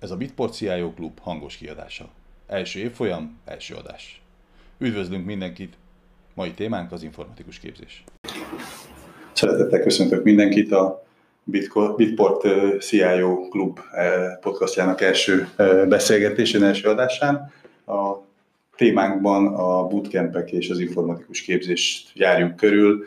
[0.00, 2.08] Ez a Bitport CIO Klub hangos kiadása.
[2.46, 4.22] Első évfolyam, első adás.
[4.78, 5.74] Üdvözlünk mindenkit!
[6.34, 8.04] Mai témánk az informatikus képzés.
[9.32, 11.04] Szeretettel köszöntök mindenkit a
[11.96, 12.46] Bitport
[12.80, 13.78] CIO Klub
[14.40, 15.48] podcastjának első
[15.88, 17.52] beszélgetésén, első adásán.
[17.86, 18.16] A
[18.76, 23.04] témánkban a bootcampek és az informatikus képzést járjuk körül,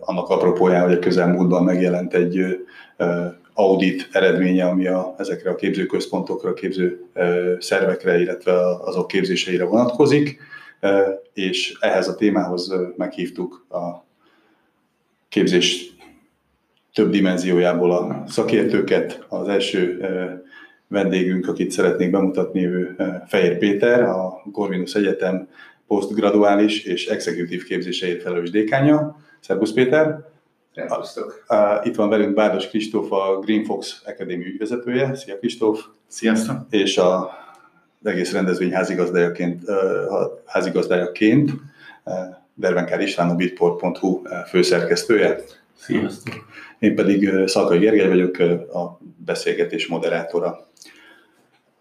[0.00, 2.66] annak apropóján, hogy a közelmúltban megjelent egy
[3.54, 7.04] audit eredménye, ami a, ezekre a képzőközpontokra, a képző
[7.58, 8.52] szervekre, illetve
[8.84, 10.40] azok képzéseire vonatkozik,
[11.32, 14.04] és ehhez a témához meghívtuk a
[15.28, 15.92] képzés
[16.92, 19.24] több dimenziójából a szakértőket.
[19.28, 20.00] Az első
[20.88, 25.48] vendégünk, akit szeretnék bemutatni, ő Fehér Péter, a Corvinus Egyetem
[25.86, 29.16] posztgraduális és exekutív képzéseért felelős dékánya.
[29.40, 30.33] Szervusz Péter!
[30.74, 31.44] Szervusztok!
[31.82, 35.14] Itt van velünk Bárdos Kristóf, a Green Fox Academy ügyvezetője.
[35.14, 35.84] Szia Kristóf!
[36.06, 36.56] Sziasztok!
[36.70, 37.18] És a,
[38.00, 39.62] az egész rendezvény házigazdájaként,
[40.44, 41.50] házigazdájaként
[42.54, 45.40] Dervenkár István, a bitport.hu főszerkesztője.
[45.76, 46.34] Sziasztok!
[46.78, 48.38] Én pedig Szalkai Gergely vagyok,
[48.74, 50.66] a beszélgetés moderátora.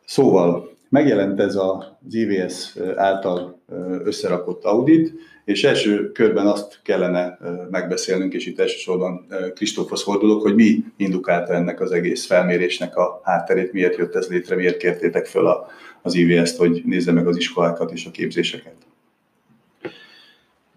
[0.05, 3.59] Szóval megjelent ez az IVS által
[4.03, 5.13] összerakott audit,
[5.45, 7.37] és első körben azt kellene
[7.71, 13.73] megbeszélnünk, és itt elsősorban Kristófhoz fordulok, hogy mi indukálta ennek az egész felmérésnek a hátterét,
[13.73, 15.67] miért jött ez létre, miért kértétek föl
[16.01, 18.75] az IVS-t, hogy nézze meg az iskolákat és a képzéseket.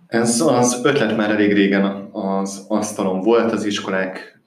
[0.06, 4.40] Ez az ötlet már elég régen az asztalon volt, az iskolák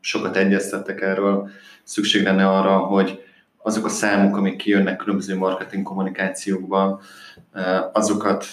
[0.00, 1.48] sokat egyeztettek erről,
[1.84, 3.22] szükség lenne arra, hogy
[3.62, 7.00] azok a számok, amik kijönnek különböző marketing kommunikációkban,
[7.92, 8.46] azokat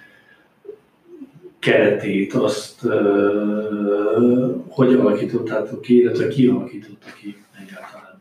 [1.68, 8.16] keretét, azt uh, hogy alakítottátok ki, illetve ki alakította ki egyáltalán?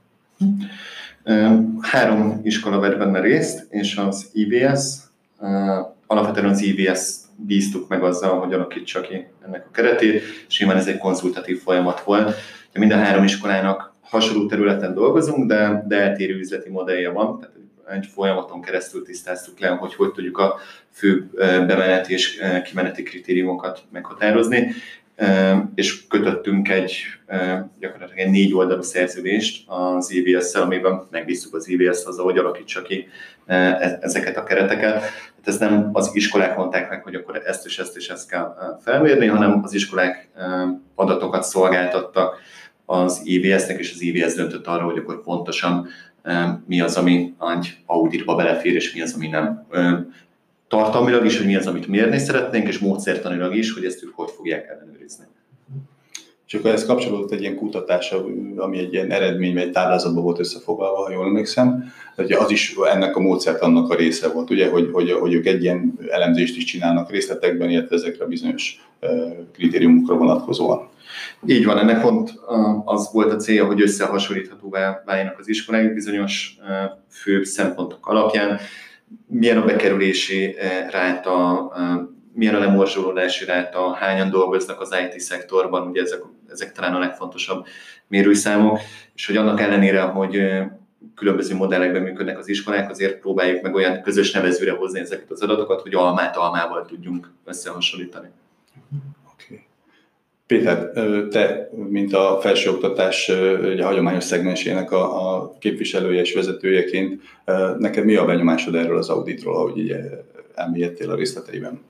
[1.81, 4.97] Három iskola vett benne részt, és az IVS,
[6.07, 10.87] alapvetően az IVS bíztuk meg azzal, hogy alakítsa ki ennek a keretét, és nyilván ez
[10.87, 12.35] egy konzultatív folyamat volt.
[12.73, 17.57] Mind a három iskolának hasonló területen dolgozunk, de, de eltérő üzleti modellje van, tehát
[17.91, 20.59] egy folyamaton keresztül tisztáztuk le, hogy hogy tudjuk a
[20.93, 21.31] fő
[21.67, 24.75] bemeneti és kimeneti kritériumokat meghatározni,
[25.75, 27.03] és kötöttünk egy
[27.81, 33.09] gyakorlatilag egy négy oldalú szerződést az EVS-szel, amiben megbíztuk az EVS-t azzal, hogy alakítsa ki
[33.47, 34.93] e, ezeket a kereteket.
[35.01, 38.77] Hát ez nem az iskolák mondták meg, hogy akkor ezt és ezt és ezt kell
[38.83, 40.29] felmérni, hanem az iskolák
[40.95, 42.37] adatokat szolgáltattak
[42.87, 45.89] az EVS-nek, és az EVS döntött arra, hogy akkor pontosan
[46.67, 49.67] mi az, ami egy auditba belefér, és mi az, ami nem.
[50.69, 54.31] Tartalmilag is, hogy mi az, amit mérni szeretnénk, és módszertanilag is, hogy ezt ők hogy
[54.31, 55.25] fogják ellenőrizni.
[56.47, 58.15] És akkor ez kapcsolódott egy ilyen kutatás,
[58.57, 61.93] ami egy ilyen eredmény, vagy egy táblázatban volt összefoglalva, ha jól emlékszem.
[62.17, 65.47] hogy az is ennek a módszert annak a része volt, ugye, hogy, hogy, hogy ők
[65.47, 68.89] egy ilyen elemzést is csinálnak részletekben, illetve ezekre bizonyos
[69.53, 70.89] kritériumokra vonatkozóan.
[71.47, 72.35] Így van, ennek pont
[72.85, 76.59] az volt a célja, hogy összehasonlíthatóvá váljanak az iskolák bizonyos
[77.11, 78.59] fő szempontok alapján.
[79.27, 80.57] Milyen a bekerülési
[80.91, 81.61] ráta,
[82.33, 87.67] milyen a lemorzsolódási ráta, hányan dolgoznak az IT szektorban, ugye ezek, ezek talán a legfontosabb
[88.09, 88.79] mérőszámok,
[89.15, 90.41] és hogy annak ellenére, hogy
[91.15, 95.81] különböző modellekben működnek az iskolák, azért próbáljuk meg olyan közös nevezőre hozni ezeket az adatokat,
[95.81, 98.29] hogy almát almával tudjunk összehasonlítani.
[100.47, 100.91] Péter,
[101.31, 103.33] te, mint a felsőoktatás
[103.73, 107.23] ugye, a hagyományos szegmensének a, a képviselője és vezetőjeként,
[107.79, 109.97] neked mi a benyomásod erről az auditról, ahogy így
[110.55, 111.81] elmélyedtél a részleteiben?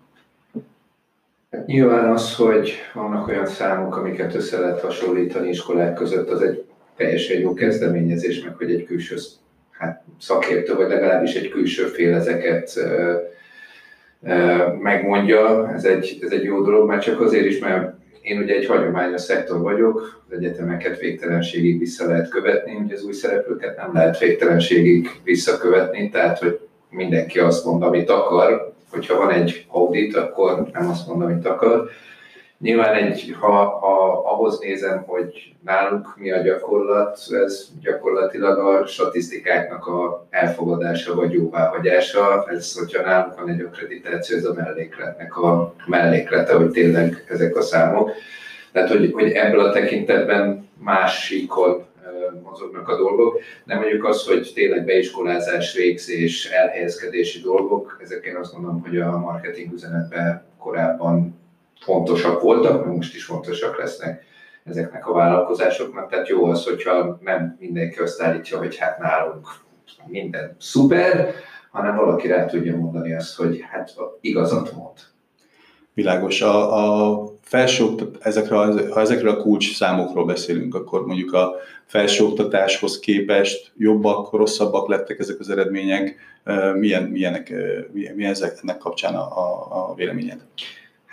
[1.67, 6.65] Nyilván az, hogy vannak olyan számok, amiket össze lehet hasonlítani iskolák között, az egy
[6.97, 9.17] teljesen jó kezdeményezés, meg hogy egy külső
[9.71, 12.79] hát, szakértő, vagy legalábbis egy külső fél ezeket
[14.81, 17.96] megmondja, ez egy, ez egy jó dolog, már csak azért is, mert
[18.27, 23.13] én ugye egy hagyományos szektor vagyok, az egyetemeket végtelenségig vissza lehet követni, ugye az új
[23.13, 26.59] szereplőket nem lehet végtelenségig visszakövetni, tehát hogy
[26.91, 31.89] mindenki azt mond, amit akar, hogyha van egy audit, akkor nem azt mond, amit akar.
[32.59, 39.87] Nyilván egy, ha, ha ahhoz nézem, hogy nálunk mi a gyakorlat, ez gyakorlatilag a statisztikáknak
[39.87, 42.47] a elfogadása vagy jóváhagyása.
[42.49, 47.63] Ez, hogyha nálunk van egy akkreditáció, ez a mellékletnek a melléklete, hogy tényleg ezek a
[47.63, 48.11] számok.
[48.73, 51.85] Tehát, hogy, hogy ebből a tekintetben másikon
[52.43, 58.83] mozognak a dolgok, de mondjuk az, hogy tényleg beiskolázás, végzés, elhelyezkedési dolgok, ezek azt mondom,
[58.83, 61.45] hogy a marketing üzenetben korábban
[61.81, 64.25] fontosak voltak, most is fontosak lesznek
[64.65, 66.11] ezeknek a vállalkozásoknak.
[66.11, 69.49] Tehát jó az, hogyha nem mindenki azt állítja, hogy hát nálunk
[70.07, 71.35] minden szuper,
[71.71, 74.95] hanem valaki rá tudja mondani azt, hogy hát igazat mond.
[75.95, 76.43] Világos.
[76.43, 78.57] A, a felsőoktat, ezekre,
[78.91, 81.55] ha ezekről a kulcs számokról beszélünk, akkor mondjuk a
[81.87, 86.17] felsőoktatáshoz képest jobbak, rosszabbak lettek ezek az eredmények.
[86.75, 87.53] Milyen, milyenek,
[87.93, 90.41] milyen, milyen ezeknek kapcsán a, a, a véleményed?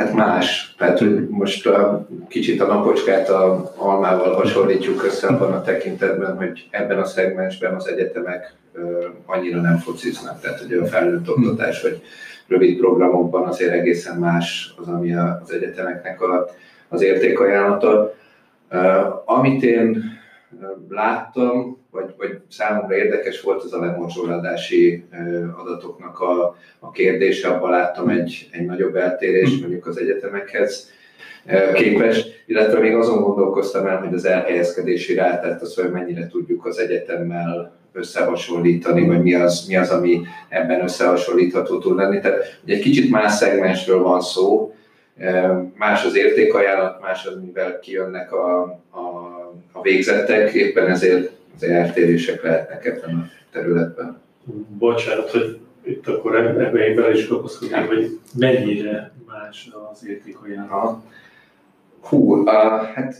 [0.04, 0.74] Hát más.
[0.78, 6.68] Tehát, hogy most a, kicsit a napocskát a almával hasonlítjuk össze abban a tekintetben, hogy
[6.70, 10.42] ebben a szegmensben az egyetemek ö, annyira nem fociznak.
[10.42, 12.02] Tehát ugye a felnőtt oktatás, vagy
[12.48, 16.50] rövid programokban azért egészen más az, ami az egyetemeknek a,
[16.90, 18.14] az értékajánlata.
[19.26, 20.04] Amit én
[20.90, 25.06] láttam, vagy, vagy számomra érdekes volt az a lemorzsolódási
[25.58, 30.92] adatoknak a, a kérdése, abban láttam egy, egy nagyobb eltérést mondjuk az egyetemekhez
[31.74, 36.78] képes, illetve még azon gondolkoztam el, hogy az elhelyezkedési rátát, az, hogy mennyire tudjuk az
[36.78, 42.20] egyetemmel összehasonlítani, vagy mi az, mi az, ami ebben összehasonlítható tud lenni.
[42.20, 44.74] Tehát egy kicsit más szegmensről van szó,
[45.78, 48.62] más az értékajánlat, más az, mivel kijönnek a,
[48.92, 49.00] a,
[49.72, 54.22] a végzettek, éppen ezért az eltérések lehetnek ebben a területben.
[54.78, 61.04] Bocsánat, hogy itt akkor ebben bele is kapaszkodnék, hogy mennyire más az értékajánlat.
[62.02, 62.48] Hú, uh,
[62.94, 63.16] hát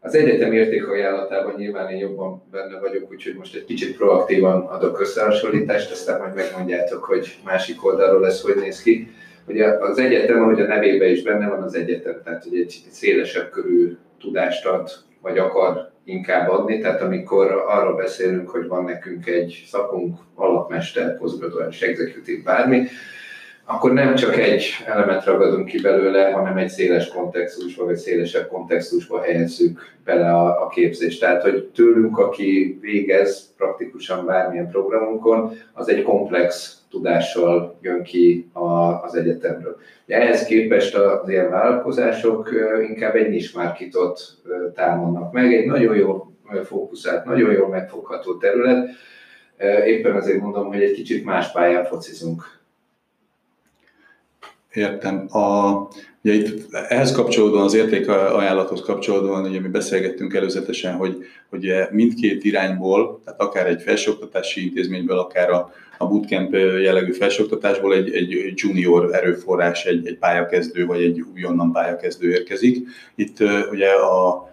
[0.00, 5.90] az egyetem értékajánlatában nyilván én jobban benne vagyok, úgyhogy most egy kicsit proaktívan adok összehasonlítást,
[5.90, 9.10] aztán majd megmondjátok, hogy másik oldalról ez hogy néz ki.
[9.46, 13.50] Ugye az egyetem, ahogy a nevében is benne van az egyetem, tehát hogy egy szélesebb
[13.50, 14.90] körű tudást ad,
[15.22, 21.82] vagy akar inkább adni, tehát amikor arról beszélünk, hogy van nekünk egy szakunk, alapmester, postgraduális,
[21.82, 22.86] executive, bármi,
[23.64, 29.20] akkor nem csak egy elemet ragadunk ki belőle, hanem egy széles kontextusba, vagy szélesebb kontextusba
[29.20, 31.20] helyezzük bele a, a képzést.
[31.20, 39.02] Tehát, hogy tőlünk, aki végez praktikusan bármilyen programunkon, az egy komplex tudással jön ki a,
[39.02, 39.76] az egyetemről.
[40.06, 42.50] Ehhez képest az ilyen vállalkozások
[42.88, 44.20] inkább egy nismárkitot
[44.74, 46.32] támadnak meg, egy nagyon jó
[46.64, 48.88] fókuszált, nagyon jól megfogható terület.
[49.86, 52.59] Éppen azért mondom, hogy egy kicsit más pályán focizunk
[54.74, 55.26] Értem.
[55.28, 55.72] A,
[56.22, 61.16] ugye itt ehhez kapcsolódóan, az értékajánlathoz kapcsolódóan, ugye mi beszélgettünk előzetesen, hogy,
[61.50, 68.14] hogy mindkét irányból, tehát akár egy felsőoktatási intézményből, akár a, a bootcamp jellegű felsőoktatásból egy,
[68.14, 72.88] egy junior erőforrás, egy, egy pályakezdő vagy egy újonnan pályakezdő érkezik.
[73.14, 73.38] Itt
[73.70, 74.48] ugye a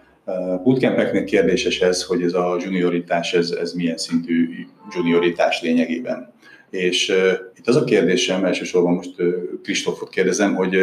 [0.62, 4.48] bootcampeknek kérdéses ez, hogy ez a junioritás, ez, ez milyen szintű
[4.96, 6.32] junioritás lényegében.
[6.70, 7.08] És
[7.56, 9.14] itt az a kérdésem, elsősorban most
[9.62, 10.76] Kristófot kérdezem, hogy,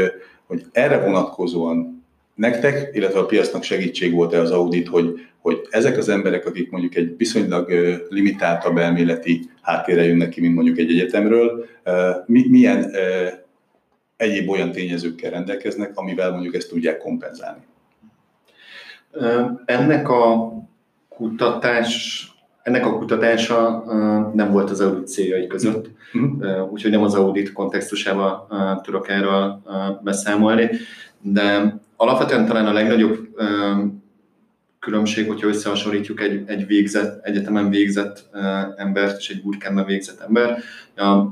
[0.45, 6.09] hogy erre vonatkozóan nektek, illetve a piacnak segítség volt-e az audit, hogy, hogy ezek az
[6.09, 7.71] emberek, akik mondjuk egy viszonylag
[8.09, 11.65] limitáltabb elméleti háttérre jönnek ki, mint mondjuk egy egyetemről,
[12.25, 12.91] milyen
[14.17, 17.61] egyéb olyan tényezőkkel rendelkeznek, amivel mondjuk ezt tudják kompenzálni?
[19.65, 20.53] Ennek a
[21.09, 22.27] kutatás
[22.65, 23.83] ennek a kutatása
[24.33, 26.71] nem volt az audit céljai között, uh-huh.
[26.71, 28.47] úgyhogy nem az audit kontextusában
[28.81, 29.61] tudok erről
[30.03, 30.69] beszámolni,
[31.21, 33.27] de alapvetően talán a legnagyobb
[34.79, 38.29] különbség, hogyha összehasonlítjuk egy, egy végzett, egyetemen végzett
[38.77, 40.57] embert és egy bootcampben végzett ember,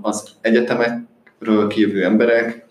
[0.02, 2.66] az egyetemekről kívül emberek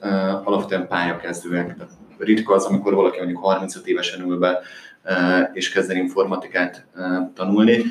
[0.44, 1.76] alapvetően pályakezdőek.
[2.18, 4.60] Ritka az, amikor valaki mondjuk 35 évesen ül be
[5.52, 6.86] és kezdeni informatikát
[7.34, 7.84] tanulni,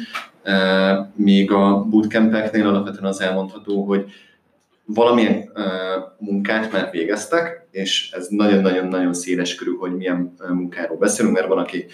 [1.15, 4.05] míg a bootcampeknél alapvetően az elmondható, hogy
[4.85, 5.51] valamilyen
[6.17, 11.85] munkát már végeztek, és ez nagyon-nagyon-nagyon széles körül, hogy milyen munkáról beszélünk, mert van, aki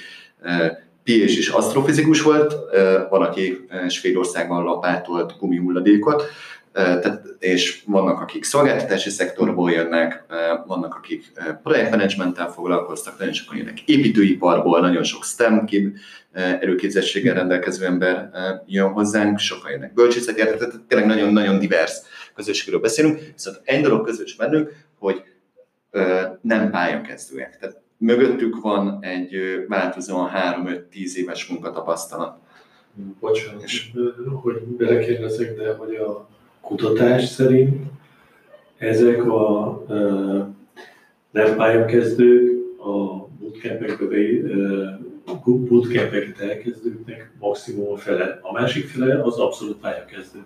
[1.03, 2.55] PhD és asztrofizikus volt,
[3.09, 6.23] van, aki Svédországban lapátolt gumihulladékot,
[6.77, 10.25] tehát, és vannak, akik szolgáltatási szektorból jönnek,
[10.65, 11.31] vannak, akik
[11.63, 15.69] projektmenedzsmenttel foglalkoztak, nagyon sokan jönnek építőiparból, nagyon sok STEM
[16.31, 18.29] erőképzettséggel rendelkező ember
[18.65, 21.97] jön hozzánk, sokan jönnek bölcsészekért, tehát tényleg nagyon-nagyon divers
[22.35, 25.23] közösségről beszélünk, viszont egy dolog közös bennünk, hogy
[26.41, 27.57] nem pályakezdőek.
[27.59, 29.35] Tehát mögöttük van egy
[29.67, 32.37] változóan 3-5-10 éves munkatapasztalat.
[33.19, 33.91] Bocsánat, és...
[34.41, 36.35] hogy belekérdezek, de hogy a
[36.67, 37.75] kutatás szerint
[38.77, 39.83] ezek a
[41.31, 42.51] nem pályakezdők
[45.25, 48.39] a bootcampeket elkezdőknek maximum a fele.
[48.41, 50.39] A másik fele az abszolút pályakezdő.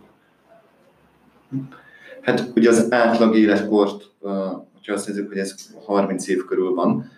[2.22, 4.12] Hát ugye az átlag életkort,
[4.74, 7.12] hogyha azt nézzük, hogy ez 30 év körül van,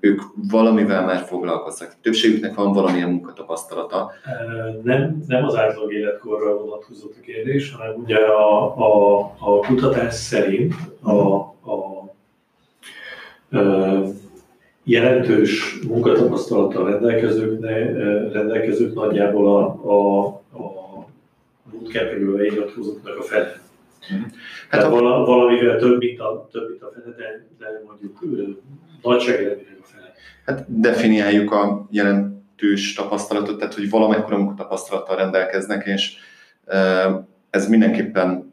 [0.00, 1.94] ők valamivel már foglalkoztak.
[2.02, 4.12] Többségüknek van valamilyen munkatapasztalata.
[4.82, 10.74] Nem, nem az átlag életkorra vonatkozott a kérdés, hanem ugye a, a, a kutatás szerint
[11.02, 12.12] a, a, a
[14.84, 17.92] jelentős munkatapasztalattal rendelkezőknek,
[18.32, 20.26] rendelkezők nagyjából a, a,
[20.58, 21.06] a
[21.70, 23.62] bootcampekből iratkozóknak a fele.
[24.68, 24.90] Hát a...
[25.24, 28.18] valamivel több, mint a, több, mint a fele, de, de mondjuk
[29.82, 30.12] fele.
[30.46, 36.16] Hát definiáljuk a jelentős tapasztalatot, tehát hogy valamekkora tapasztalattal rendelkeznek, és
[37.50, 38.52] ez mindenképpen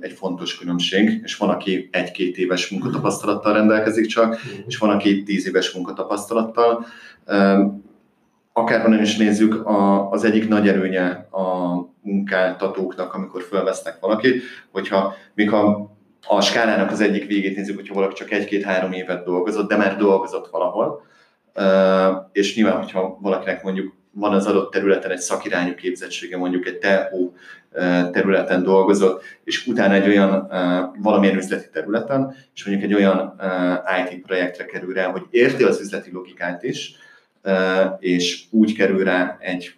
[0.00, 4.62] egy fontos különbség, és van, aki egy-két éves munkatapasztalattal rendelkezik csak, mhm.
[4.66, 6.86] és van, aki tíz éves munkatapasztalattal.
[8.52, 9.62] Akárhonnan is nézzük,
[10.10, 15.91] az egyik nagy előnye a munkáltatóknak, amikor felvesznek valakit, hogyha még a
[16.26, 20.48] a skálának az egyik végét nézzük, hogyha valaki csak egy-két-három évet dolgozott, de már dolgozott
[20.50, 21.06] valahol,
[22.32, 27.34] és nyilván, hogyha valakinek mondjuk van az adott területen egy szakirányú képzettsége, mondjuk egy telhó
[28.12, 30.46] területen dolgozott, és utána egy olyan
[30.98, 33.40] valamilyen üzleti területen, és mondjuk egy olyan
[34.04, 36.94] IT projektre kerül rá, hogy érti az üzleti logikát is,
[37.98, 39.74] és úgy kerül rá egy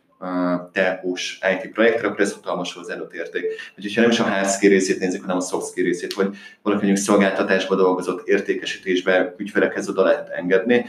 [0.72, 3.44] telkós IT projektre, akkor ez hatalmas hozzáadott érték.
[3.76, 6.36] Úgyhogy ha nem is a hard skill részét nézzük, hanem a soft skill részét, hogy
[6.62, 10.84] valaki mondjuk szolgáltatásba dolgozott, értékesítésbe, ügyfelekhez oda lehet engedni,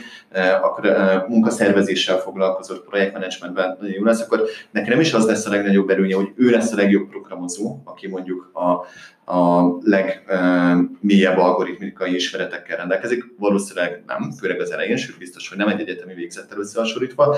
[0.62, 0.88] akkor
[1.28, 6.16] munkaszervezéssel foglalkozott, projektmenedzsmentben nagyon jó lesz, akkor neki nem is az lesz a legnagyobb előnye,
[6.16, 8.88] hogy ő lesz a legjobb programozó, aki mondjuk a
[9.26, 13.24] a legmélyebb algoritmikai ismeretekkel rendelkezik.
[13.38, 17.38] Valószínűleg nem, főleg az elején, sőt biztos, hogy nem egy egyetemi végzettel összehasonlítva,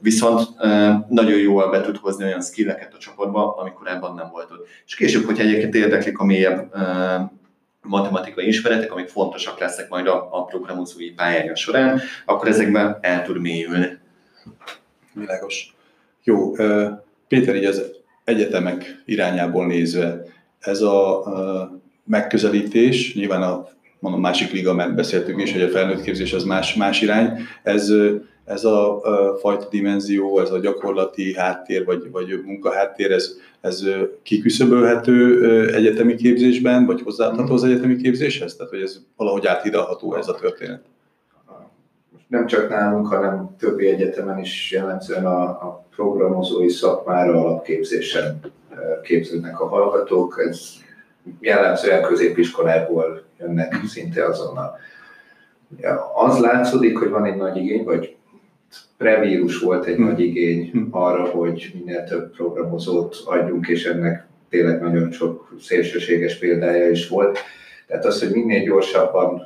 [0.00, 0.48] viszont
[1.08, 4.66] nagyon jól be tud hozni olyan skilleket a csoportba, amikor ebben nem volt ott.
[4.86, 6.74] És később, hogyha egyébként érdeklik a mélyebb
[7.82, 13.40] matematikai ismeretek, amik fontosak lesznek majd a, a programozói pályája során, akkor ezekben el tud
[13.40, 13.98] mélyülni.
[15.12, 15.74] Világos.
[16.24, 16.52] Jó,
[17.28, 17.82] Péter, így az
[18.24, 20.22] egyetemek irányából nézve,
[20.66, 21.24] ez a,
[22.04, 23.68] megközelítés, nyilván a
[23.98, 27.92] mondom, másik liga, mert beszéltünk is, hogy a felnőtt képzés az más, más irány, ez,
[28.44, 33.82] ez a, a fajta dimenzió, ez a gyakorlati háttér, vagy, vagy munkaháttér, ez, ez
[34.22, 38.56] kiküszöbölhető egyetemi képzésben, vagy hozzáadható az egyetemi képzéshez?
[38.56, 40.82] Tehát, hogy ez valahogy áthidalható ez a történet?
[42.28, 48.40] Nem csak nálunk, hanem többi egyetemen is jellemzően a, a programozói szakmára alapképzésen
[49.02, 50.70] képződnek a hallgatók, ez
[51.40, 54.78] jellemzően középiskolából jönnek szinte azonnal.
[56.14, 58.16] Az látszódik, hogy van egy nagy igény, vagy
[58.96, 60.06] prevírus volt egy hmm.
[60.06, 66.90] nagy igény arra, hogy minél több programozót adjunk, és ennek tényleg nagyon sok szélsőséges példája
[66.90, 67.38] is volt.
[67.86, 69.42] Tehát az, hogy minél gyorsabban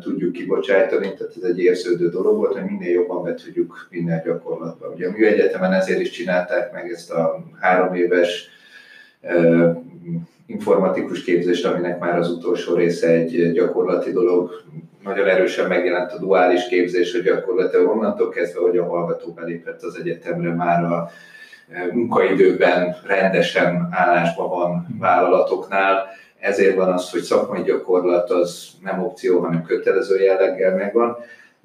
[0.00, 4.22] tudjuk kibocsájtani, tehát ez egy érződő dolog volt, hogy minél jobban be tudjuk vinni a
[4.24, 4.88] gyakorlatba.
[4.88, 8.48] Ugye a műegyetemen ezért is csinálták meg ezt a három éves
[10.46, 14.50] informatikus képzést, aminek már az utolsó része egy gyakorlati dolog.
[15.02, 19.98] Nagyon erősen megjelent a duális képzés, hogy gyakorlatilag onnantól kezdve, hogy a hallgató belépett az
[20.00, 21.10] egyetemre, már a
[21.92, 26.06] munkaidőben rendesen állásban van vállalatoknál,
[26.40, 31.16] ezért van az, hogy szakmai gyakorlat az nem opció, hanem kötelező jelleggel megvan,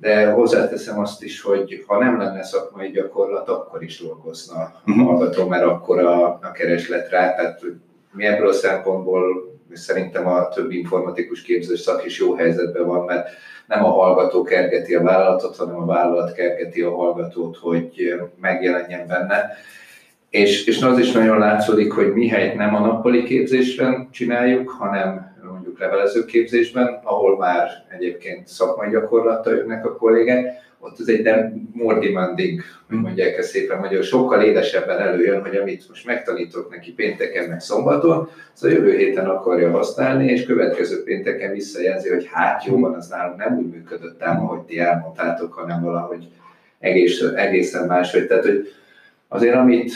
[0.02, 5.00] de hozzáteszem azt is, hogy ha nem lenne szakmai gyakorlat, akkor is dolgozna a mhm.
[5.00, 7.62] hallgató, mert akkor a, a kereslet rá, tehát
[8.12, 9.24] mi ebből a szempontból
[9.74, 13.30] szerintem a többi informatikus képzős szak is jó helyzetben van, mert
[13.68, 19.50] nem a hallgató kergeti a vállalatot, hanem a vállalat kergeti a hallgatót, hogy megjelenjen benne.
[20.30, 25.31] És, és az is nagyon látszódik, hogy mihelyt nem a nappali képzésben csináljuk, hanem
[25.72, 31.70] mondjuk levelező képzésben, ahol már egyébként szakmai gyakorlattal jönnek a kollégák, ott az egy nem
[31.74, 36.94] more demanding, hogy mondják ezt szépen magyar, sokkal édesebben előjön, hogy amit most megtanítok neki
[36.94, 42.66] pénteken, meg szombaton, az a jövő héten akarja használni, és következő pénteken visszajelzi, hogy hát
[42.66, 46.28] jó van, az nálunk nem úgy működött ám, ahogy ti elmondtátok, hanem valahogy
[46.80, 48.28] egész, egészen máshogy.
[48.28, 48.68] Tehát, hogy
[49.34, 49.92] Azért amit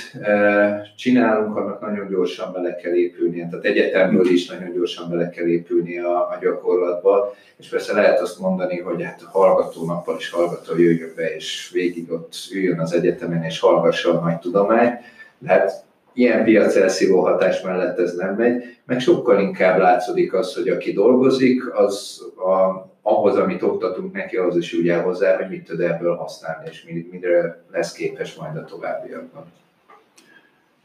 [0.96, 5.98] csinálunk, annak nagyon gyorsan bele kell épülnie, tehát egyetemről is nagyon gyorsan bele kell épülni
[6.00, 11.14] a, a gyakorlatba, és persze lehet azt mondani, hogy hát hallgató nappal is hallgató jöjjön
[11.16, 15.00] be, és végig ott üljön az egyetemen, és hallgassa a nagy tudományt,
[15.38, 15.85] de hát
[16.16, 20.94] ilyen piac elszívó hatás mellett ez nem megy, meg sokkal inkább látszódik az, hogy aki
[20.94, 26.16] dolgozik, az a, ahhoz, amit oktatunk neki, az is úgy hozzá, hogy mit tud ebből
[26.16, 29.44] használni, és mire lesz képes majd a továbbiakban.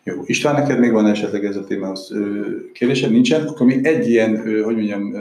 [0.03, 2.13] Jó, István, neked még van esetleg ez a témához
[2.73, 3.11] kérdésed?
[3.11, 3.47] Nincsen?
[3.47, 5.15] Akkor még egy ilyen, hogy mondjam,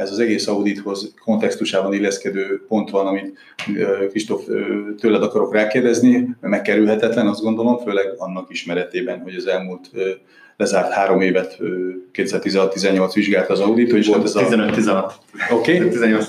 [0.00, 3.38] ez az egész audithoz kontextusában illeszkedő pont van, amit
[4.08, 4.44] Kristóf
[4.98, 9.90] tőled akarok rákérdezni, mert megkerülhetetlen, azt gondolom, főleg annak ismeretében, hogy az elmúlt
[10.56, 11.58] lezárt három évet,
[12.12, 14.40] 2016-18 vizsgált az audit, hogy volt ez a...
[14.40, 15.12] 15-16.
[15.52, 15.88] Oké, okay.
[15.88, 16.28] 18.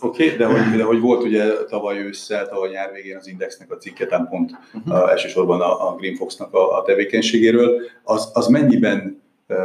[0.00, 3.76] okay, de, hogy, de hogy volt ugye tavaly ősszel, tavaly nyár végén az Indexnek a
[3.76, 4.94] cikketán pont uh-huh.
[4.94, 9.56] a, elsősorban a, a Greenfoxnak a, a tevékenységéről, az, az mennyiben uh,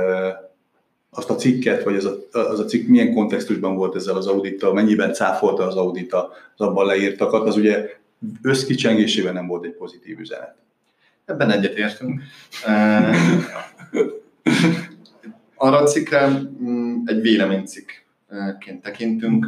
[1.13, 4.74] azt a cikket, vagy az a, az a cikk milyen kontextusban volt ezzel az audittal,
[4.74, 7.89] mennyiben cáfolta az audita az abban leírtakat, az ugye
[8.41, 10.56] összkicsengésében nem volt egy pozitív üzenet.
[11.26, 12.21] Ebben egyetértünk.
[15.56, 19.47] Arra a cikkre mm, egy véleménycikkként tekintünk,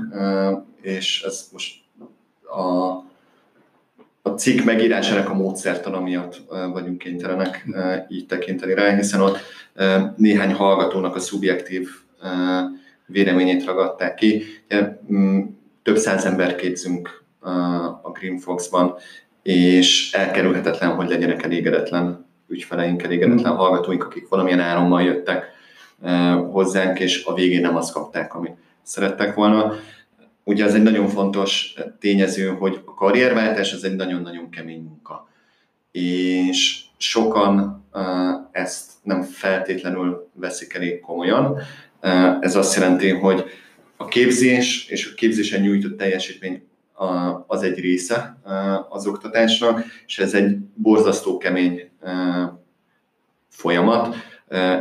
[0.81, 1.81] és ez most
[2.43, 2.93] a,
[4.25, 6.41] a cikk megírásának a módszertana miatt
[6.73, 7.65] vagyunk kénytelenek
[8.09, 9.37] így tekinteni rá, hiszen ott
[10.15, 11.89] néhány hallgatónak a szubjektív
[13.05, 14.43] véleményét ragadták ki.
[15.13, 15.39] Mm,
[15.83, 17.23] több száz ember képzünk
[18.01, 18.95] a Green Fox-ban,
[19.41, 23.57] és elkerülhetetlen, hogy legyenek elégedetlen ügyfeleink, elégedetlen mm.
[23.57, 25.45] hallgatóink, akik valamilyen árammal jöttek
[26.51, 29.73] hozzánk, és a végén nem azt kapták, amit szerettek volna.
[30.43, 35.27] Ugye ez egy nagyon fontos tényező, hogy a karrierváltás ez egy nagyon-nagyon kemény munka.
[35.91, 37.85] És sokan
[38.51, 41.57] ezt nem feltétlenül veszik elég komolyan.
[42.39, 43.43] Ez azt jelenti, hogy
[43.97, 46.63] a képzés és a képzésen nyújtott teljesítmény
[47.47, 48.37] az egy része
[48.89, 51.89] az oktatásnak, és ez egy borzasztó kemény
[53.49, 54.15] folyamat.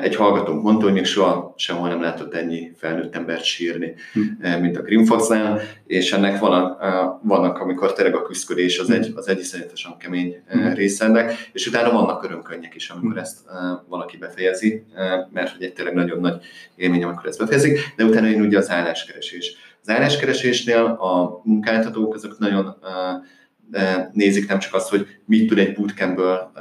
[0.03, 4.61] Egy hallgatónk mondta, hogy még soha sehol nem látott ennyi felnőtt embert sírni, hm.
[4.61, 6.77] mint a Grimfoxnál, és ennek van
[7.23, 10.73] vannak, amikor tényleg a küzdködés az egy, az egy iszonyatosan kemény hm.
[10.73, 13.19] része ennek, és utána vannak örömkönnyek is, amikor hm.
[13.19, 13.39] ezt
[13.89, 14.85] valaki befejezi,
[15.33, 16.43] mert hogy egy tényleg nagyon nagy
[16.77, 22.39] élmény, amikor ezt befejezik, de utána jön ugye az álláskeresés az álláskeresésnél a munkáltatók azok
[22.39, 22.77] nagyon
[24.13, 26.53] nézik nem csak azt, hogy mit tud egy bootcampből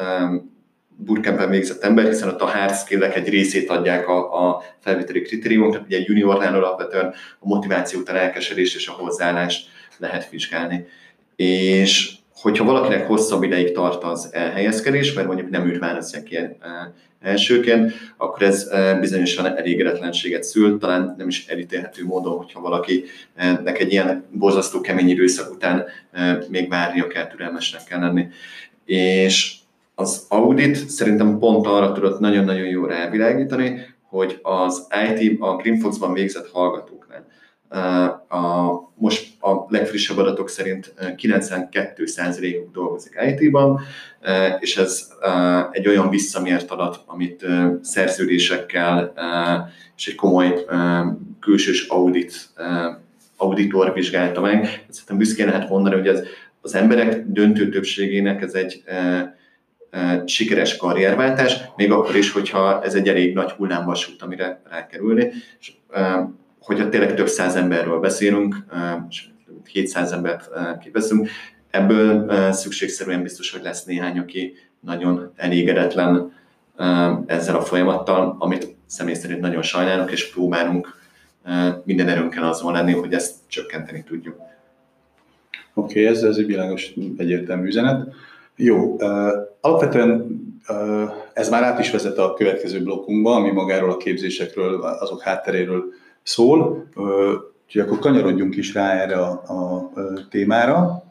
[1.05, 5.85] bootcampen végzett ember, hiszen ott a hard skill egy részét adják a, a felvételi kritériumoknak,
[5.85, 10.87] ugye egy juniornál alapvetően a motivációt, a lelkesedést és a hozzáállást lehet vizsgálni.
[11.35, 16.37] És hogyha valakinek hosszabb ideig tart az elhelyezkedés, mert mondjuk nem őt választják ki
[17.21, 24.25] elsőként, akkor ez bizonyosan elégedetlenséget szül, talán nem is elítélhető módon, hogyha valakinek egy ilyen
[24.31, 25.85] borzasztó kemény időszak után
[26.49, 28.27] még várnia kell, türelmesnek kell lenni.
[28.85, 29.60] És
[30.01, 36.49] az audit szerintem pont arra tudott nagyon-nagyon jól rávilágítani, hogy az IT, a Greenfox-ban végzett
[36.51, 37.25] hallgatóknál
[38.29, 43.79] a, most a legfrissebb adatok szerint 92%-uk dolgozik IT-ban,
[44.59, 45.11] és ez
[45.71, 47.45] egy olyan visszamért adat, amit
[47.81, 49.13] szerződésekkel
[49.97, 50.65] és egy komoly
[51.39, 52.49] külsős audit
[53.37, 54.85] auditor vizsgálta meg.
[54.89, 56.23] Szerintem büszkén lehet mondani, hogy ez
[56.61, 59.35] az emberek döntő többségének ez egy e,
[60.25, 65.31] sikeres karrierváltás, még akkor is, hogyha ez egy elég nagy hullámvasút, amire rákerülni.
[65.59, 68.55] És, e, hogyha tényleg több száz emberről beszélünk,
[69.09, 69.25] és
[69.71, 70.49] 700 embert
[70.79, 71.29] kiveszünk,
[71.69, 76.33] ebből szükségszerűen biztos, hogy lesz néhány, aki nagyon elégedetlen
[77.25, 80.99] ezzel a folyamattal, amit személy szerint nagyon sajnálunk, és próbálunk
[81.83, 84.35] minden erőnkkel azon lenni, hogy ezt csökkenteni tudjuk.
[85.73, 88.13] Oké, okay, ez, ez egy világos, egyértelmű üzenet.
[88.55, 88.97] Jó,
[89.61, 90.39] alapvetően
[91.33, 95.83] ez már át is vezet a következő blokkunkba, ami magáról a képzésekről, azok hátteréről
[96.23, 96.87] szól.
[97.65, 99.91] Úgyhogy akkor kanyarodjunk is rá erre a, a
[100.29, 101.03] témára.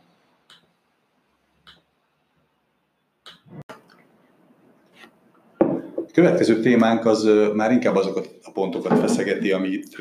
[6.13, 9.97] következő témánk az már inkább azokat a pontokat feszegeti, amit,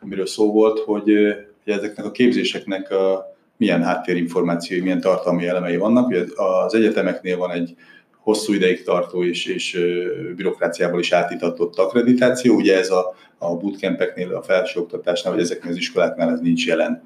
[0.00, 1.12] amiről szó volt, hogy,
[1.64, 3.29] hogy ezeknek a képzéseknek a,
[3.60, 6.08] milyen háttérinformációi, milyen tartalmi elemei vannak.
[6.08, 7.74] Ugye az egyetemeknél van egy
[8.18, 9.78] hosszú ideig tartó és, és
[10.36, 16.30] bürokráciából is átítatott akkreditáció, ugye ez a, a bootcampeknél, a felsőoktatásnál, vagy ezeknél az iskoláknál
[16.30, 17.02] ez nincs jelen.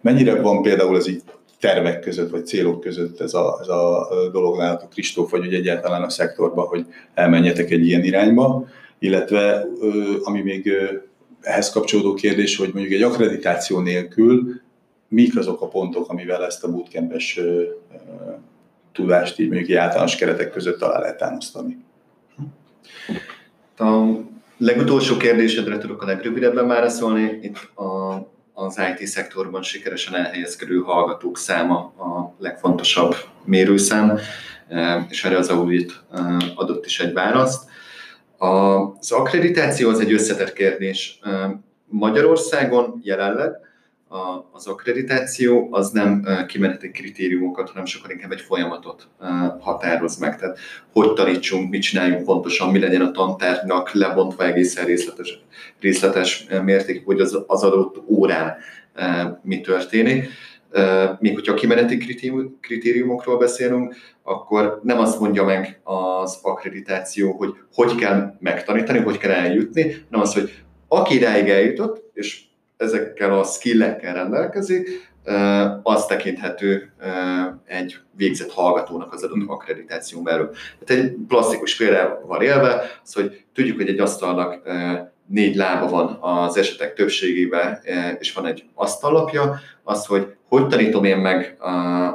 [0.00, 1.22] Mennyire van például ez így
[1.60, 6.02] tervek között, vagy célok között ez a, ez a dolog nálatok, Kristóf, vagy hogy egyáltalán
[6.02, 8.66] a szektorban, hogy elmenjetek egy ilyen irányba,
[8.98, 9.66] illetve
[10.22, 10.72] ami még
[11.40, 14.60] ehhez kapcsolódó kérdés, hogy mondjuk egy akkreditáció nélkül
[15.08, 17.40] mik azok a pontok, amivel ezt a bootcampes
[18.92, 21.84] tudást így mondjuk általános keretek között alá lehet támasztani.
[23.78, 24.06] A
[24.56, 27.38] legutolsó kérdésedre tudok a legrövidebben válaszolni.
[27.42, 34.18] Itt a az IT szektorban sikeresen elhelyezkedő hallgatók száma a legfontosabb mérőszám,
[35.08, 36.04] és erre az audit
[36.54, 37.70] adott is egy választ.
[38.38, 41.20] Az akkreditáció az egy összetett kérdés.
[41.84, 43.50] Magyarországon jelenleg
[44.52, 49.08] az akkreditáció az nem kimeneti kritériumokat, hanem sokkal inkább egy folyamatot
[49.60, 50.38] határoz meg.
[50.38, 50.58] Tehát
[50.92, 55.38] hogy tanítsunk, mit csináljunk pontosan, mi legyen a tantárgynak lebontva egészen részletes,
[55.80, 58.56] részletes mértékig, hogy az, az adott órán
[59.42, 60.28] mi történik.
[61.18, 62.16] Még hogyha a kimeneti
[62.60, 69.30] kritériumokról beszélünk, akkor nem azt mondja meg az akkreditáció, hogy hogy kell megtanítani, hogy kell
[69.30, 72.47] eljutni, hanem az, hogy aki idáig eljutott, és
[72.78, 75.10] ezekkel a skillekkel rendelkezik,
[75.82, 76.92] az tekinthető
[77.66, 80.50] egy végzett hallgatónak az adott akkreditáció belül.
[80.84, 84.62] Tehát egy plastikus példával élve, az, hogy tudjuk, hogy egy asztalnak
[85.26, 87.78] négy lába van az esetek többségében,
[88.18, 91.56] és van egy asztallapja, az, hogy hogy tanítom én meg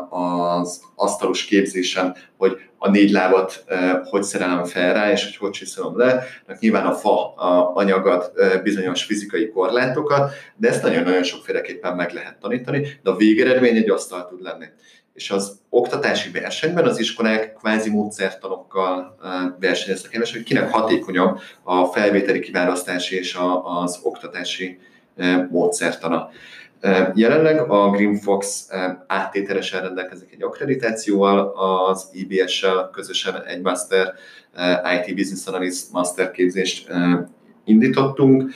[0.09, 3.63] az asztalos képzésen, hogy a négy lábat
[4.03, 6.23] hogy szerelem fel rá, és hogy hogy csiszolom le.
[6.59, 8.31] Nyilván a fa a anyagat
[8.63, 14.27] bizonyos fizikai korlátokat, de ezt nagyon-nagyon sokféleképpen meg lehet tanítani, de a végeredmény egy asztal
[14.27, 14.65] tud lenni.
[15.13, 19.17] És az oktatási versenyben az iskolák kvázi módszertanokkal
[19.59, 24.79] versenyeznek és hogy kinek hatékonyabb a felvételi kiválasztási és az oktatási
[25.49, 26.29] módszertana.
[27.13, 28.69] Jelenleg a GreenFox
[29.07, 34.13] áttételesen rendelkezik egy akkreditációval, az IBS-sel közösen egy Master
[34.97, 36.91] IT Business Analyst Master képzést
[37.65, 38.51] indítottunk,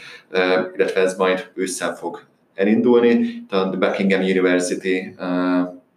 [0.75, 2.21] illetve ez majd ősszel fog
[2.55, 3.45] elindulni.
[3.49, 5.15] A Buckingham University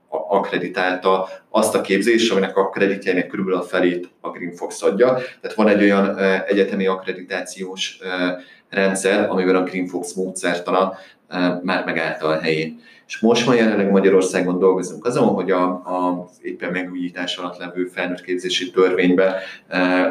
[0.08, 5.14] akkreditálta azt a képzést, aminek a kreditjeinek körülbelül a felét a GreenFox adja.
[5.40, 7.98] Tehát van egy olyan egyetemi akkreditációs
[8.68, 10.92] rendszer, amivel a GreenFox módszertana
[11.62, 12.80] már megállta a helyét.
[13.06, 18.22] És most van jelenleg Magyarországon dolgozunk azon, hogy a, a éppen megújítás alatt levő felnőtt
[18.22, 19.36] képzési törvénybe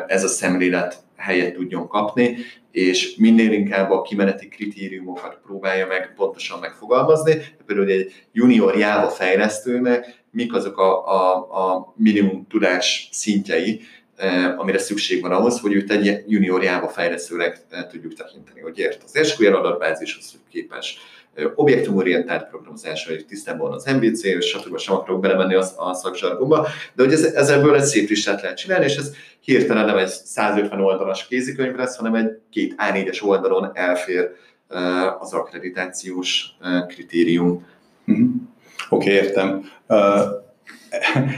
[0.08, 2.38] ez a szemlélet helyet tudjon kapni,
[2.72, 7.42] és minél inkább a kimeneti kritériumokat próbálja meg pontosan megfogalmazni.
[7.66, 13.82] Például egy junior Java fejlesztőnek mik azok a, a, a minimum tudás szintjei,
[14.58, 19.28] amire szükség van ahhoz, hogy őt egy junior Java fejlesztőleg tudjuk tekinteni, hogy ért az
[19.28, 20.98] SQL adatbázishoz, hogy képes
[21.56, 24.78] objektumorientált programozásra, hogy tisztában az MVC, és stb.
[24.78, 28.86] sem akarok belemenni a, a szakzsargomba, de hogy ez, ezzel egy szép listát lehet csinálni,
[28.86, 34.30] és ez hirtelen nem egy 150 oldalas kézikönyv lesz, hanem egy két A4-es oldalon elfér
[35.20, 36.46] az akkreditációs
[36.88, 37.66] kritérium.
[38.12, 38.30] Mm-hmm.
[38.90, 39.72] Oké, okay, értem.
[39.88, 40.20] Uh,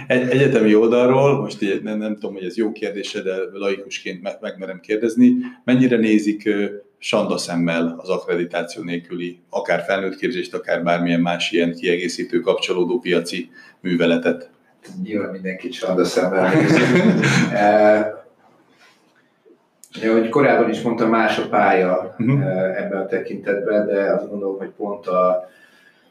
[0.08, 4.38] egy, egyetemi oldalról, most így, nem, nem tudom, hogy ez jó kérdése, de laikusként meg,
[4.42, 6.50] megmerem kérdezni, mennyire nézik
[6.98, 13.50] sanda szemmel az akkreditáció nélküli, akár felnőtt képzést, akár bármilyen más ilyen kiegészítő, kapcsolódó piaci
[13.80, 14.50] műveletet?
[15.04, 16.54] Nyilván mindenki sanda szemmel
[20.02, 22.78] Ja, hogy korábban is mondtam, más a pálya uh-huh.
[22.78, 25.50] ebben a tekintetben, de azt gondolom, hogy pont a,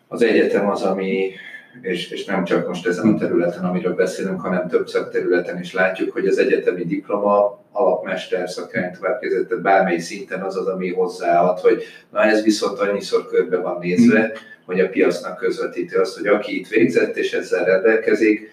[0.09, 1.33] az egyetem az, ami,
[1.81, 6.13] és, és nem csak most ezen a területen, amiről beszélünk, hanem több szakterületen is látjuk,
[6.13, 11.83] hogy az egyetemi diploma, alapmester, szakrány továbbképzett, tehát bármely szinten az az, ami hozzáad, hogy
[12.11, 14.33] na ez viszont annyiszor körbe van nézve,
[14.67, 18.51] hogy a piacnak közvetíti azt, hogy aki itt végzett és ezzel rendelkezik,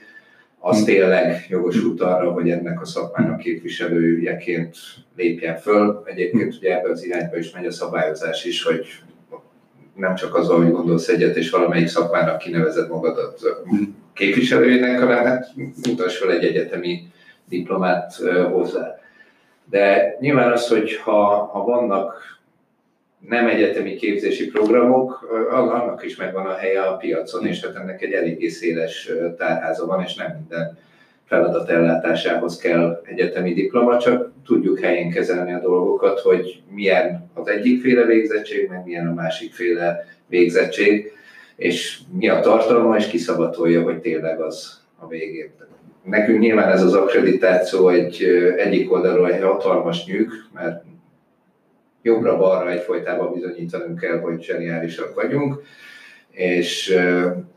[0.60, 4.77] az tényleg jogosult arra, hogy ennek a szakmának képviselőjeként
[5.15, 6.03] lépjen föl.
[6.06, 8.86] Egyébként ugye ebbe az irányba is megy a szabályozás is, hogy
[9.97, 13.39] nem csak az, hogy gondolsz egyet, és valamelyik szakmának kinevezed magadat
[14.13, 15.47] képviselőjének, hanem hát
[15.88, 17.12] mutass fel egy egyetemi
[17.49, 18.15] diplomát
[18.51, 18.99] hozzá.
[19.69, 22.38] De nyilván az, hogy ha, ha vannak
[23.27, 28.12] nem egyetemi képzési programok, annak is megvan a helye a piacon, és hát ennek egy
[28.12, 30.77] eléggé széles tárháza van, és nem minden
[31.27, 37.81] feladat ellátásához kell egyetemi diploma, csak tudjuk helyén kezelni a dolgokat, hogy milyen az egyik
[37.81, 41.11] féle végzettség, meg milyen a másik féle végzettség,
[41.55, 45.49] és mi a tartalma, és kiszavatolja, hogy tényleg az a végén.
[46.03, 48.23] Nekünk nyilván ez az akkreditáció egy,
[48.57, 50.83] egyik oldalról egy hatalmas nyűg, mert
[52.01, 55.61] jobbra-balra egyfolytában bizonyítanunk kell, hogy zseniálisak vagyunk,
[56.38, 56.97] és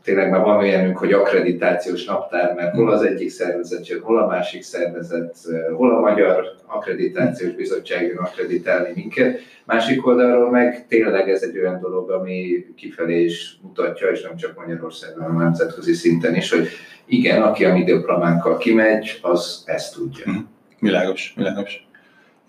[0.03, 4.27] tényleg már van olyanunk, hogy akkreditációs naptár, mert hol az egyik szervezet jön, hol a
[4.27, 5.35] másik szervezet,
[5.75, 9.39] hol a Magyar Akkreditációs Bizottság jön akkreditálni minket.
[9.65, 14.55] Másik oldalról meg tényleg ez egy olyan dolog, ami kifelé is mutatja, és nem csak
[14.55, 16.67] Magyarországon, hanem nemzetközi szinten is, hogy
[17.05, 20.45] igen, aki a mi diplománkkal kimegy, az ezt tudja.
[20.79, 21.87] Világos, világos.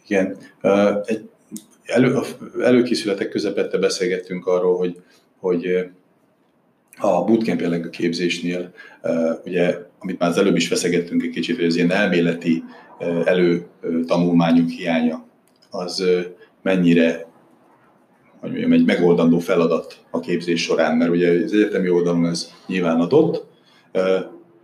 [0.06, 0.36] Igen.
[1.84, 2.18] Elő,
[2.60, 5.02] előkészületek közepette beszélgettünk arról, hogy,
[5.38, 5.90] hogy
[6.98, 8.72] a bootcamp jellegű képzésnél,
[9.44, 12.64] ugye, amit már az előbb is feszegettünk egy kicsit, hogy az ilyen elméleti
[13.00, 15.24] ö, előtanulmányok hiánya,
[15.70, 16.04] az
[16.62, 17.30] mennyire
[18.40, 23.00] hogy mondjam, egy megoldandó feladat a képzés során, mert ugye az egyetemi oldalon ez nyilván
[23.00, 23.46] adott,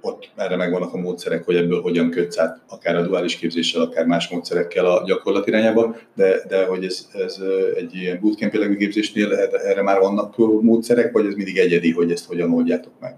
[0.01, 4.07] ott erre megvannak a módszerek, hogy ebből hogyan kötsz át, akár a duális képzéssel, akár
[4.07, 7.39] más módszerekkel a gyakorlat irányába, de, de hogy ez, ez
[7.77, 12.27] egy ilyen bootcamp jellegű képzésnél erre, már vannak módszerek, vagy ez mindig egyedi, hogy ezt
[12.27, 13.17] hogyan oldjátok meg?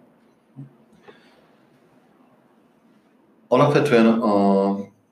[3.48, 4.70] Alapvetően a,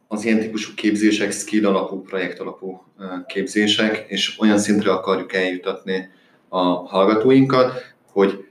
[0.09, 2.83] az ilyen típusú képzések skill alapú, projekt alapú
[3.26, 6.11] képzések, és olyan szintre akarjuk eljutatni
[6.48, 7.72] a hallgatóinkat,
[8.12, 8.47] hogy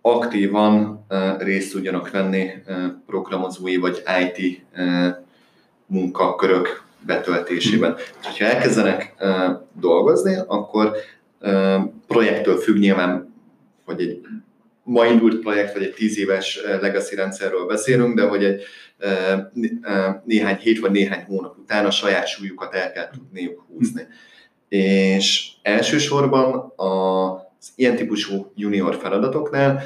[0.00, 1.06] aktívan
[1.38, 2.50] részt tudjanak venni
[3.06, 4.62] programozói vagy IT
[5.86, 7.96] munkakörök betöltésében.
[8.30, 9.14] És ha elkezdenek
[9.80, 10.92] dolgozni, akkor
[12.06, 13.34] projektől függ nyilván,
[13.84, 14.20] hogy egy
[14.82, 18.62] ma indult projekt, vagy egy tíz éves legacy rendszerről beszélünk, de hogy egy
[20.24, 24.06] néhány hét vagy néhány hónap után a saját súlyukat el kell tudniuk húzni.
[24.68, 26.72] És elsősorban
[27.60, 29.82] az ilyen típusú junior feladatoknál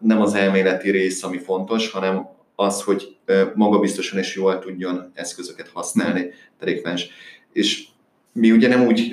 [0.00, 3.16] nem az elméleti rész, ami fontos, hanem az, hogy
[3.54, 7.08] magabiztosan és jól tudjon eszközöket használni, derékváns.
[7.52, 7.84] És
[8.32, 9.12] mi ugye nem úgy,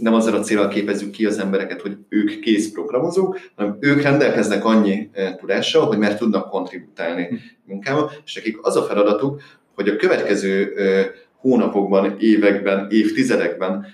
[0.00, 4.64] nem azzal a célral képezzük ki az embereket, hogy ők kész programozók, hanem ők rendelkeznek
[4.64, 9.42] annyi tudással, hogy már tudnak kontributálni munkába, és nekik az a feladatuk,
[9.74, 10.72] hogy a következő
[11.36, 13.86] hónapokban, években, évtizedekben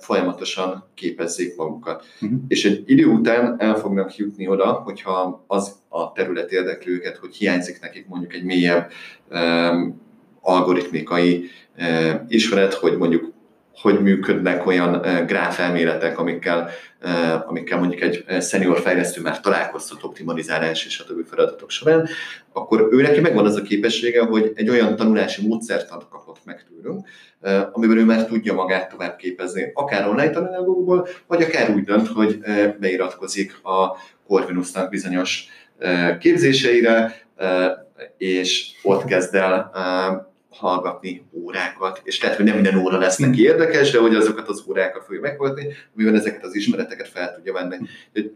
[0.00, 2.04] folyamatosan képezzék magukat.
[2.20, 2.34] Mhm.
[2.48, 7.36] És egy idő után el fognak jutni oda, hogyha az a terület érdekli őket, hogy
[7.36, 8.90] hiányzik nekik mondjuk egy mélyebb
[9.30, 10.00] um,
[10.40, 11.44] algoritmikai
[11.78, 13.31] uh, ismeret, hogy mondjuk
[13.82, 16.70] hogy működnek olyan gráfelméletek, amikkel,
[17.46, 22.08] amikkel mondjuk egy senior fejlesztő már találkozhat optimalizálás és a többi feladatok során,
[22.52, 27.06] akkor ő neki megvan az a képessége, hogy egy olyan tanulási módszertant kapott meg tőlünk,
[27.72, 32.38] amiben ő már tudja magát tovább képezni, akár online tananyagokból, vagy akár úgy dönt, hogy
[32.80, 35.44] beiratkozik a Corvinusnak bizonyos
[36.18, 37.24] képzéseire,
[38.18, 39.70] és ott kezd el
[40.52, 44.64] hallgatni órákat, és lehet, hogy nem minden óra lesz neki érdekes, de hogy azokat az
[44.68, 47.76] órákat fogja meghallgatni, amiben ezeket az ismereteket fel tudja venni.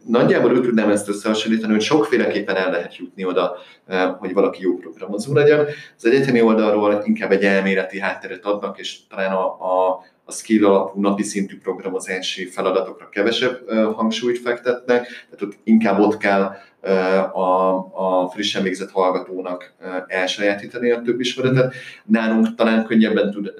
[0.07, 4.76] Nagyjából úgy tudnám ezt összehasonlítani, hogy sokféleképpen el lehet jutni oda, eh, hogy valaki jó
[4.76, 5.66] programozó legyen.
[5.96, 11.00] Az egyetemi oldalról inkább egy elméleti hátteret adnak, és talán a, a a skill alapú
[11.00, 16.56] napi szintű programozási feladatokra kevesebb hangsúlyt fektetnek, tehát ott inkább ott kell
[17.32, 19.74] a, a frissen végzett hallgatónak
[20.06, 21.74] elsajátítani a több ismeretet.
[22.04, 23.52] Nálunk talán könnyebben tud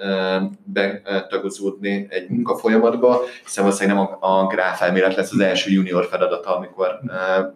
[0.65, 7.01] betagozódni egy munkafolyamatba, hiszen valószínűleg nem a, a gráfelmélet lesz az első junior feladata, amikor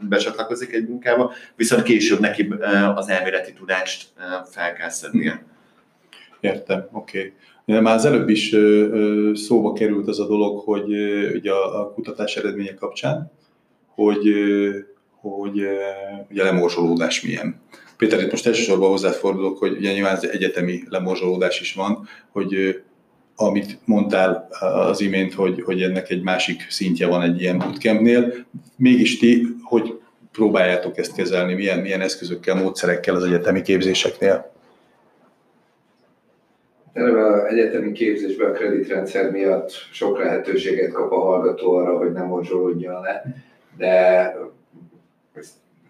[0.09, 2.55] becsatlakozik egy munkába, viszont később neki
[2.95, 4.09] az elméleti tudást
[4.51, 5.45] fel kell szednie.
[6.41, 7.19] Értem, oké.
[7.19, 7.33] Okay.
[7.79, 8.57] Már az előbb is
[9.35, 10.93] szóba került az a dolog, hogy
[11.35, 13.33] ugye a kutatás eredménye kapcsán,
[13.87, 14.29] hogy,
[15.21, 15.63] hogy
[16.31, 17.61] ugye a lemorzsolódás milyen.
[17.97, 22.81] Péter, itt most elsősorban hozzád fordulok, hogy ugye nyilván az egyetemi lemorzsolódás is van, hogy
[23.37, 28.35] amit mondtál az imént, hogy, hogy ennek egy másik szintje van egy ilyen bootcampnél,
[28.77, 29.99] mégis ti hogy
[30.33, 34.53] próbáljátok ezt kezelni, milyen, milyen eszközökkel, módszerekkel az egyetemi képzéseknél?
[36.93, 42.27] Eleve az egyetemi képzésben a kreditrendszer miatt sok lehetőséget kap a hallgató arra, hogy nem
[42.27, 43.25] morzsolódjon le,
[43.77, 44.35] de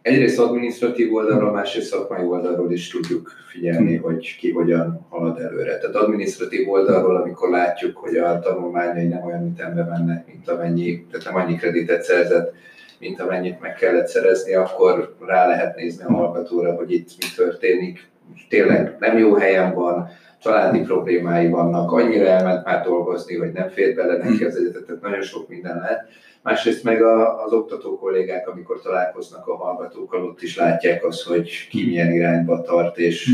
[0.02, 5.78] egyrészt adminisztratív oldalról, másrészt szakmai oldalról is tudjuk figyelni, hogy ki hogyan halad előre.
[5.78, 11.26] Tehát adminisztratív oldalról, amikor látjuk, hogy a tanulmányai nem olyan ütembe mennek, mint amennyi, tehát
[11.26, 12.54] nem annyi kreditet szerzett,
[12.98, 18.08] mint amennyit meg kellett szerezni, akkor rá lehet nézni a hallgatóra, hogy itt mi történik.
[18.48, 20.08] Tényleg nem jó helyen van,
[20.42, 25.02] családi problémái vannak, annyira elment már dolgozni, hogy nem fér bele neki az egyetet, tehát
[25.02, 26.08] nagyon sok minden lehet.
[26.42, 31.68] Másrészt meg a, az oktató kollégák, amikor találkoznak a hallgatókkal, ott is látják azt, hogy
[31.70, 33.30] ki milyen irányba tart, és,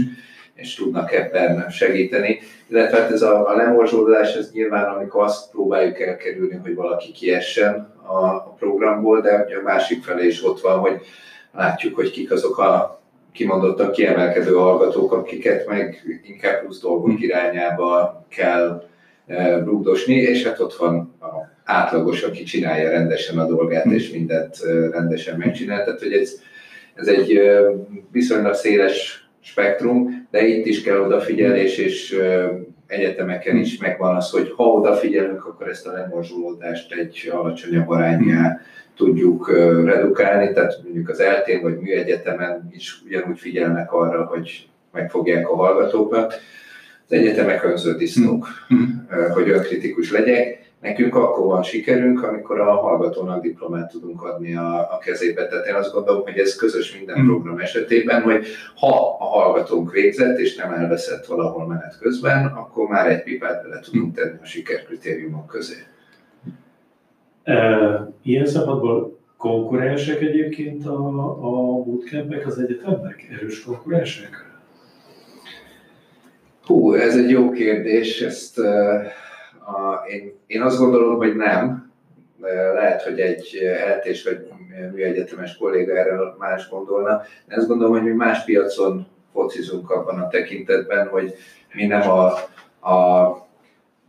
[0.54, 2.38] és tudnak ebben segíteni.
[2.68, 7.94] Illetve hát ez a, a lemorzsolódás, ez nyilván, amikor azt próbáljuk elkerülni, hogy valaki kiessen
[8.06, 11.00] a, a programból, de a másik felé is ott van, hogy
[11.52, 13.00] látjuk, hogy kik azok a
[13.36, 17.22] kimondottan kiemelkedő hallgatók, akiket meg inkább plusz dolgok hm.
[17.22, 18.88] irányába kell
[19.26, 21.26] e, rúgdosni, és hát ott van a
[21.64, 23.92] átlagos, aki csinálja rendesen a dolgát, hm.
[23.92, 25.84] és mindent e, rendesen megcsinál.
[25.84, 26.40] Tehát, hogy ez,
[26.94, 27.60] ez egy e,
[28.12, 32.18] viszonylag széles spektrum, de itt is kell odafigyelés, és
[32.86, 38.60] egyetemeken is megvan az, hogy ha odafigyelünk, akkor ezt a lemorzsolódást egy alacsonyabb arányjá
[38.96, 39.50] tudjuk
[39.84, 46.34] redukálni, tehát mondjuk az eltén vagy műegyetemen is ugyanúgy figyelnek arra, hogy megfogják a hallgatókat.
[47.08, 48.84] Az egyetemek önző disznók, mm.
[49.32, 50.64] hogy önkritikus legyek.
[50.80, 55.46] Nekünk akkor van sikerünk, amikor a hallgatónak diplomát tudunk adni a, a kezébe.
[55.46, 57.26] Tehát én azt gondolom, hogy ez közös minden mm.
[57.26, 63.10] program esetében, hogy ha a hallgatónk végzett és nem elveszett valahol menet közben, akkor már
[63.10, 65.76] egy pipát bele tudunk tenni a sikerkritériumok közé.
[68.22, 73.28] Ilyen szempontból konkurensek egyébként a, a bootcampek az egyetemnek?
[73.30, 74.44] Erős konkurensek?
[76.64, 78.20] Hú, ez egy jó kérdés.
[78.20, 81.90] Ezt, a, én, én azt gondolom, hogy nem.
[82.74, 83.56] Lehet, hogy egy
[83.86, 84.48] eltés vagy
[84.92, 87.22] műegyetemes kolléga erről más gondolna.
[87.46, 91.34] De azt gondolom, hogy mi más piacon focizunk abban a tekintetben, hogy
[91.74, 92.32] mi nem a,
[92.90, 93.28] a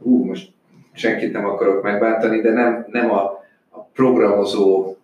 [0.04, 0.50] hú, most
[0.98, 3.22] senkit nem akarok megbántani, de nem, nem a,
[3.70, 4.96] a programozó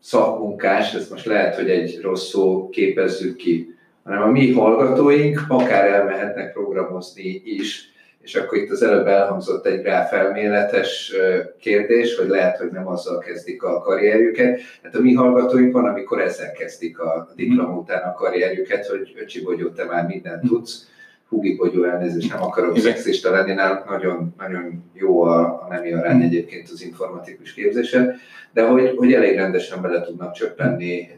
[0.00, 5.86] szakmunkás, ez most lehet, hogy egy rossz szó képezzük ki, hanem a mi hallgatóink akár
[5.86, 7.88] elmehetnek programozni is,
[8.22, 11.12] és akkor itt az előbb elhangzott egy rá felméletes
[11.60, 14.60] kérdés, hogy lehet, hogy nem azzal kezdik a karrierjüket.
[14.82, 19.42] Hát a mi hallgatóink van, amikor ezzel kezdik a diploma után a karrierjüket, hogy öcsi
[19.42, 20.88] bogyó, te már mindent tudsz,
[21.30, 26.12] Hugi Bogyó elnézést, nem akarok szexista lenni, nálunk nagyon, nagyon jó a, a nemi arány
[26.12, 26.22] hmm.
[26.22, 28.14] egyébként az informatikus képzése,
[28.52, 31.08] de hogy, hogy elég rendesen bele tudnak csöppenni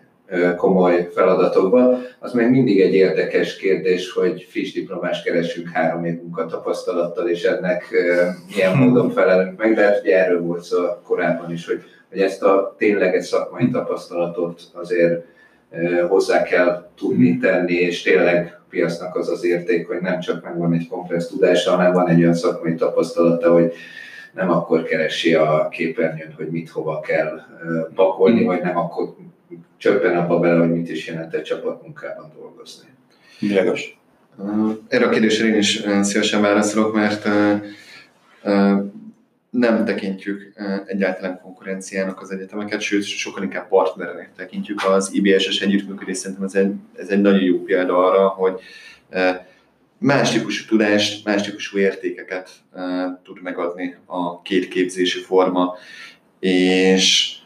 [0.56, 1.98] komoly feladatokba.
[2.18, 7.88] Az meg mindig egy érdekes kérdés, hogy friss diplomás keresünk három év munkatapasztalattal, és ennek
[8.54, 8.88] milyen hmm.
[8.88, 12.74] módon felelünk meg, de hát ugye erről volt szó korábban is, hogy, hogy ezt a
[12.78, 15.24] tényleges szakmai tapasztalatot azért
[16.08, 20.88] hozzá kell tudni tenni, és tényleg piacnak az az érték, hogy nem csak megvan egy
[20.88, 23.72] kompressz tudása, hanem van egy olyan szakmai tapasztalata, hogy
[24.32, 27.40] nem akkor keresi a képernyőn, hogy mit hova kell
[27.94, 29.14] pakolni, vagy nem akkor
[29.76, 32.88] csöppen abba bele, hogy mit is jelent egy csapatmunkában dolgozni.
[33.40, 34.00] Világos.
[34.88, 37.28] Erre a kérdésre én is szívesen válaszolok, mert
[39.52, 40.52] nem tekintjük
[40.86, 46.16] egyáltalán konkurenciának az egyetemeket, sőt, sokkal inkább partnernek tekintjük az IBS-es együttműködés.
[46.16, 48.60] Szerintem ez egy, ez egy nagyon jó példa arra, hogy
[49.98, 52.50] más típusú tudást, más típusú értékeket
[53.22, 55.74] tud megadni a két képzési forma,
[56.40, 57.36] és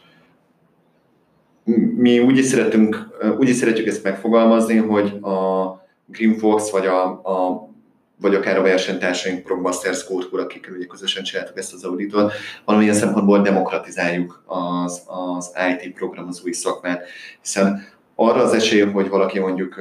[1.95, 3.07] mi úgy is, szeretünk,
[3.39, 5.71] úgy is szeretjük ezt megfogalmazni, hogy a
[6.05, 7.69] Green Fox vagy a, a
[8.19, 12.33] vagy akár a versenytársaink Progmasters Code akikkel ugye közösen csináltuk ezt az auditot,
[12.65, 17.07] valamilyen szempontból demokratizáljuk az, az IT programozói szakmát,
[17.41, 19.75] hiszen arra az esély, hogy valaki mondjuk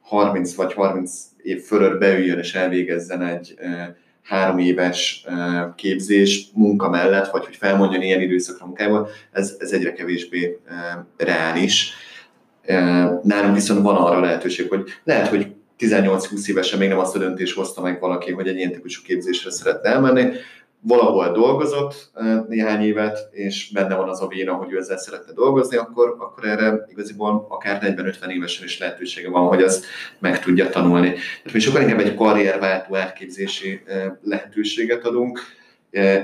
[0.00, 1.12] 30 vagy 30
[1.42, 3.54] év fölött beüljön és elvégezzen egy
[4.22, 5.24] három éves
[5.76, 10.58] képzés munka mellett, vagy hogy felmondjon ilyen időszakra munkából, ez, ez egyre kevésbé
[11.16, 11.92] reális.
[13.22, 15.46] Nálunk viszont van arra lehetőség, hogy lehet, hogy
[15.78, 19.50] 18-20 évesen még nem azt a döntést hozta meg valaki, hogy egy ilyen típusú képzésre
[19.50, 20.32] szeretne elmenni,
[20.80, 22.10] valahol dolgozott
[22.48, 26.44] néhány évet, és benne van az a véna, hogy ő ezzel szeretne dolgozni, akkor, akkor
[26.44, 29.86] erre igaziból akár 40-50 évesen is lehetősége van, hogy ezt
[30.18, 31.08] meg tudja tanulni.
[31.08, 33.82] Tehát mi sokkal inkább egy karrierváltó átképzési
[34.22, 35.40] lehetőséget adunk,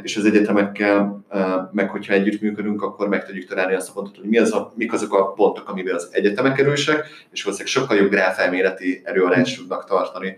[0.02, 1.24] és az egyetemekkel,
[1.72, 4.92] meg hogyha együttműködünk, akkor meg tudjuk találni azt a pontot, hogy mi az a, mik
[4.92, 10.36] azok a pontok, amiben az egyetemek erősek, és valószínűleg sokkal jobb gráfelméleti erőarást tudnak tartani,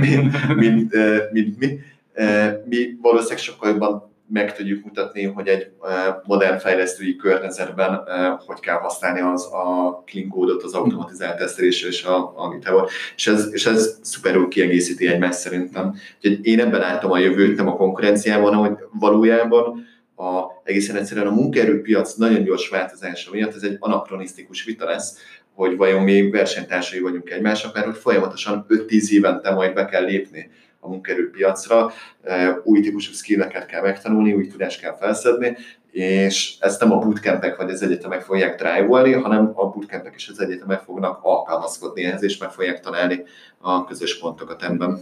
[0.00, 0.94] mint, mint,
[1.32, 1.78] mint mi.
[2.64, 5.70] Mi valószínűleg sokkal jobban meg tudjuk mutatni, hogy egy
[6.24, 8.00] modern fejlesztői környezetben
[8.46, 12.90] hogy kell használni az a clean kódot, az automatizált tesztelésre és a, a GitHub-ot.
[13.16, 15.94] És ez, és ez szuperül kiegészíti egymást szerintem.
[16.16, 21.34] Úgyhogy én ebben látom a jövőt, nem a konkurenciában, hogy valójában a, egészen egyszerűen a
[21.34, 25.18] munkaerőpiac nagyon gyors változása miatt ez egy anakronisztikus vita lesz,
[25.54, 30.50] hogy vajon mi versenytársai vagyunk egymásnak, mert hogy folyamatosan 5-10 évente majd be kell lépni
[30.80, 31.90] a munkerőpiacra,
[32.62, 35.56] új típusú skilleket kell megtanulni, új tudást kell felszedni,
[35.90, 40.40] és ezt nem a bootcampek vagy az egyetemek fogják drive hanem a bootcampek és az
[40.40, 43.22] egyetemek fognak alkalmazkodni ehhez, és meg fogják találni
[43.58, 44.98] a közös pontokat ebben.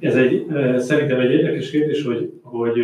[0.00, 0.46] Ez egy,
[0.78, 2.78] szerintem egy érdekes kérdés, hogy, hogy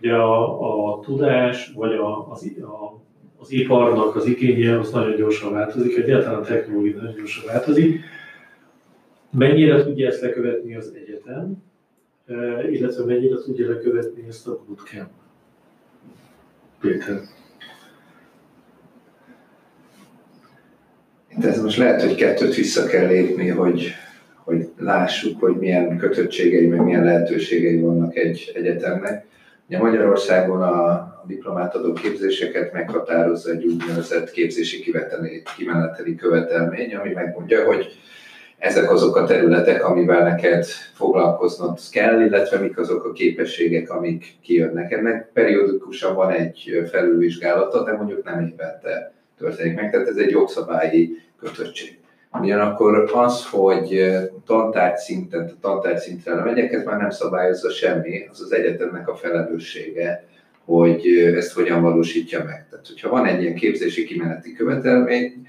[0.00, 3.00] ugye a, a tudás, vagy a, az, a,
[3.38, 8.00] az iparnak az igénye az nagyon gyorsan változik, egyáltalán a technológia nagyon gyorsan változik,
[9.38, 11.62] Mennyire tudja ezt lekövetni az egyetem,
[12.70, 15.10] illetve mennyire tudja lekövetni ezt a bootcamp?
[16.80, 17.20] Péter.
[21.38, 23.92] De ez most lehet, hogy kettőt vissza kell lépni, hogy,
[24.36, 29.26] hogy lássuk, hogy milyen kötöttségei, meg milyen lehetőségei vannak egy egyetemnek.
[29.68, 34.92] Ugye Magyarországon a, a diplomátadó képzéseket meghatározza egy úgynevezett képzési
[35.56, 37.98] kimeneteli követelmény, ami megmondja, hogy
[38.58, 44.92] ezek azok a területek, amivel neked foglalkoznod kell, illetve mik azok a képességek, amik kijönnek.
[44.92, 51.18] Ennek periódikusan van egy felülvizsgálata, de mondjuk nem évente történik meg, tehát ez egy jogszabályi
[51.40, 51.98] kötöttség.
[52.40, 58.52] Ugyanakkor az, hogy tantárgy szinten, tantárgy szintre megyek, ez már nem szabályozza semmi, az az
[58.52, 60.24] egyetemnek a felelőssége,
[60.64, 62.66] hogy ezt hogyan valósítja meg.
[62.70, 65.48] Tehát, hogyha van egy ilyen képzési kimeneti követelmény,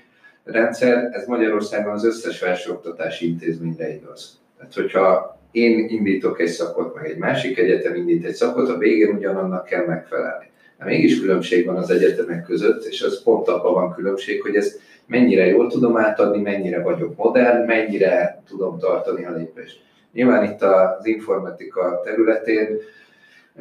[0.51, 4.39] rendszer, ez Magyarországon az összes felsőoktatási intézményre igaz.
[4.57, 9.15] Tehát, hogyha én indítok egy szakot, meg egy másik egyetem indít egy szakot, a végén
[9.15, 10.45] ugyanannak kell megfelelni.
[10.77, 14.79] De mégis különbség van az egyetemek között, és az pont abban van különbség, hogy ezt
[15.05, 19.79] mennyire jól tudom átadni, mennyire vagyok modern, mennyire tudom tartani a lépést.
[20.13, 22.67] Nyilván itt az informatika területén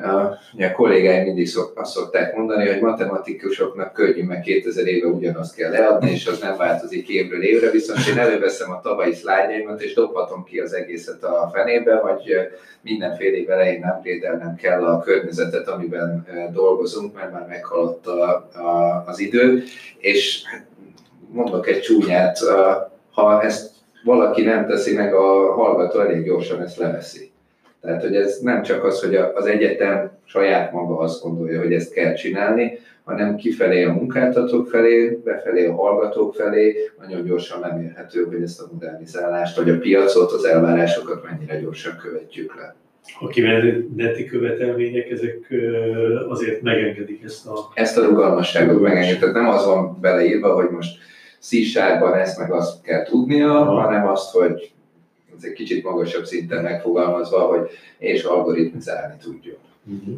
[0.03, 5.71] a kollégáim mindig szok, azt szokták mondani, hogy matematikusoknak könnyű, meg 2000 éve ugyanazt kell
[5.71, 10.45] leadni, és az nem változik évről évre, viszont én előveszem a tavalyi szlájdjaimat, és dobhatom
[10.45, 12.35] ki az egészet a fenébe, vagy
[12.83, 14.03] mindenféle év elején
[14.39, 19.63] nem kell a környezetet, amiben dolgozunk, mert már meghaladt a, a, az idő,
[19.99, 20.43] és
[21.29, 22.39] mondok egy csúnyát,
[23.11, 23.71] ha ezt
[24.05, 27.26] valaki nem teszi meg, a hallgató elég gyorsan ezt leveszi.
[27.87, 31.93] Tehát, hogy ez nem csak az, hogy az egyetem saját maga azt gondolja, hogy ezt
[31.93, 38.43] kell csinálni, hanem kifelé a munkáltatók felé, befelé a hallgatók felé, nagyon gyorsan lemérhető, hogy
[38.43, 42.75] ezt a modernizálást, vagy a piacot, az elvárásokat mennyire gyorsan követjük le.
[43.21, 45.55] A kimeneti követelmények, ezek
[46.29, 47.53] azért megengedik ezt a...
[47.75, 50.99] Ezt a rugalmasságot megengedik, tehát nem az van beleírva, hogy most
[51.39, 53.81] szísárban ezt meg azt kell tudnia, Aha.
[53.81, 54.71] hanem azt, hogy
[55.45, 57.69] egy kicsit magasabb szinten megfogalmazva, hogy
[57.99, 59.57] és algoritmizálni tudjon.
[59.85, 60.15] Uh-huh.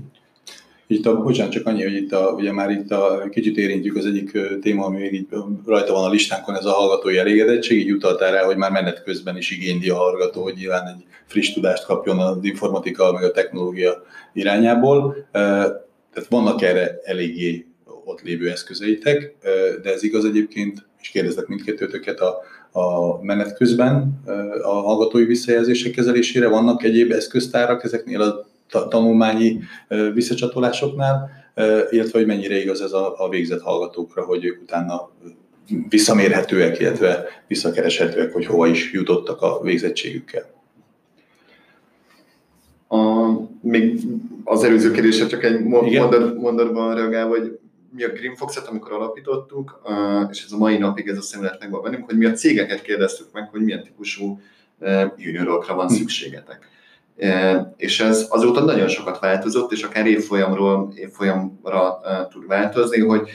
[0.90, 4.06] Itt a, bocsánat, csak annyi, hogy itt a, ugye már itt a, kicsit érintjük az
[4.06, 5.26] egyik téma, ami még így
[5.66, 9.36] rajta van a listánkon, ez a hallgatói elégedettség, így utaltál rá, hogy már menet közben
[9.36, 14.02] is igényli a hallgató, hogy nyilván egy friss tudást kapjon az informatika, meg a technológia
[14.32, 15.28] irányából.
[16.12, 17.66] Tehát vannak erre eléggé
[18.04, 19.34] ott lévő eszközeitek,
[19.82, 22.42] de ez igaz egyébként, és kérdezlek mindkettőtöket, a,
[22.78, 24.20] a menet közben
[24.62, 26.48] a hallgatói visszajelzések kezelésére?
[26.48, 28.46] Vannak egyéb eszköztárak ezeknél a
[28.88, 29.60] tanulmányi
[30.14, 31.30] visszacsatolásoknál,
[31.90, 35.10] illetve hogy mennyire igaz ez a, a végzett hallgatókra, hogy ők utána
[35.88, 40.56] visszamérhetőek, illetve visszakereshetőek, hogy hova is jutottak a végzettségükkel.
[42.88, 43.28] A,
[43.60, 44.00] még
[44.44, 47.58] az előző kérdésre csak egy mondat, mondatban reagál, hogy
[47.92, 49.82] mi a Green Fox-et, amikor alapítottuk,
[50.30, 53.26] és ez a mai napig ez a szemlélet megvan bennünk, hogy mi a cégeket kérdeztük
[53.32, 54.40] meg, hogy milyen típusú
[55.16, 56.68] juniorokra van szükségetek.
[57.76, 63.28] És ez azóta nagyon sokat változott, és akár évfolyamról évfolyamra tud változni, hogy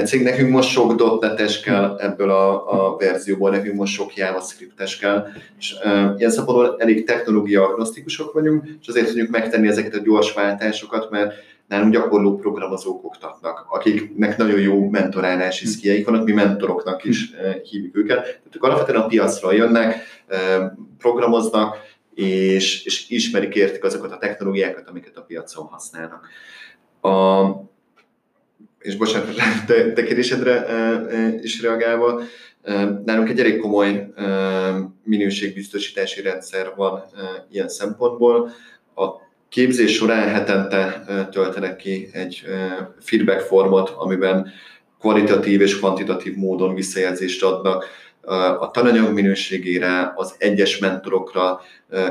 [0.00, 0.22] a cég.
[0.22, 5.26] Nekünk most sok .NET-es kell ebből a, a verzióból, nekünk most sok JavaScript-es kell,
[5.58, 10.32] és uh, ilyen szempontból elég technológia agnosztikusok vagyunk, és azért tudjuk megtenni ezeket a gyors
[10.32, 11.34] váltásokat, mert
[11.68, 17.96] nálunk gyakorló programozók oktatnak, akiknek nagyon jó mentorálási szkiaik vannak, mi mentoroknak is uh, hívjuk
[17.96, 18.22] őket.
[18.22, 19.96] Tehát ők alapvetően a piacra jönnek,
[20.28, 20.64] uh,
[20.98, 21.76] programoznak,
[22.14, 26.28] és, és ismerik, értik azokat a technológiákat, amiket a piacon használnak.
[27.00, 27.44] A,
[28.78, 29.34] és bocsánat,
[29.66, 30.66] te, te kérdésedre
[31.42, 32.22] is reagálva,
[33.04, 34.12] nálunk egy elég komoly
[35.04, 37.02] minőségbiztosítási rendszer van
[37.50, 38.50] ilyen szempontból.
[38.94, 39.08] A
[39.52, 42.44] képzés során hetente töltenek ki egy
[43.00, 44.52] feedback formot, amiben
[45.00, 47.86] kvalitatív és kvantitatív módon visszajelzést adnak
[48.60, 51.60] a tananyag minőségére, az egyes mentorokra,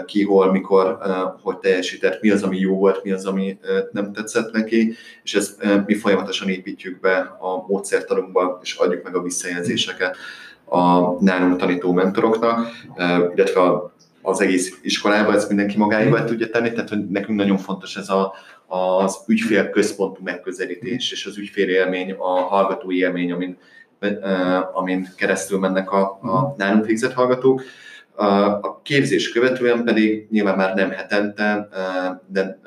[0.06, 0.98] ki, hol, mikor,
[1.42, 3.58] hogy teljesített, mi az, ami jó volt, mi az, ami
[3.92, 9.22] nem tetszett neki, és ezt mi folyamatosan építjük be a módszertanunkba, és adjuk meg a
[9.22, 10.18] visszajelzéseket
[10.66, 12.68] a nálunk tanító mentoroknak,
[13.36, 13.62] illetve
[14.22, 18.34] az egész iskolában ezt mindenki magáéval tudja tenni, tehát hogy nekünk nagyon fontos ez a,
[18.68, 23.58] az ügyfél központú megközelítés, és az ügyfél élmény, a hallgatói élmény, amin
[24.74, 27.64] amin keresztül mennek a, a nálunk végzett hallgatók.
[28.62, 31.70] A képzés követően pedig nyilván már nem hetente,
[32.28, 32.60] de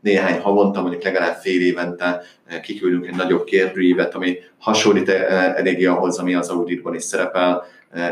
[0.00, 2.22] néhány havonta, mondjuk legalább fél évente
[2.62, 7.64] kiküldünk egy nagyobb kérdőívet, ami hasonlít eléggé ahhoz, ami az auditban is szerepel,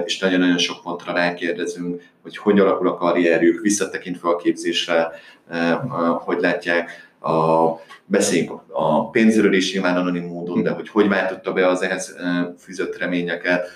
[0.05, 5.11] és nagyon-nagyon sok pontra rákérdezünk, hogy hogy alakul a karrierjük, visszatekintve a képzésre,
[6.25, 11.69] hogy látják a beszéljünk a pénzről is nyilván anonim módon, de hogy hogy váltotta be
[11.69, 12.17] az ehhez
[12.59, 13.69] fűzött reményeket,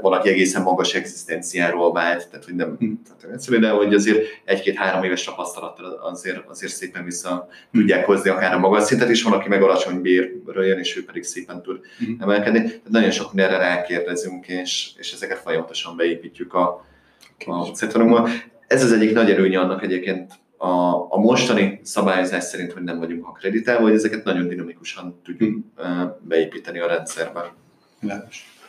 [0.00, 2.92] valaki egészen magas egzisztenciáról vált, tehát hogy nem hm.
[3.04, 8.54] tehát egyszerű, de hogy azért egy-két-három éves tapasztalattal azért, azért szépen vissza tudják hozni akár
[8.54, 11.80] a magas szintet, és van, aki meg alacsony bérről jön, és ő pedig szépen tud
[11.98, 12.22] hm.
[12.22, 12.58] emelkedni.
[12.58, 16.84] Tehát nagyon sok mindenre rákérdezünk, és, és ezeket folyamatosan beépítjük a,
[17.46, 18.28] a
[18.66, 20.32] Ez az egyik nagy erőnye annak egyébként
[20.62, 26.12] a, a mostani szabályozás szerint, hogy nem vagyunk akreditálva, hogy ezeket nagyon dinamikusan tudjuk hmm.
[26.20, 27.54] beépíteni a rendszerbe.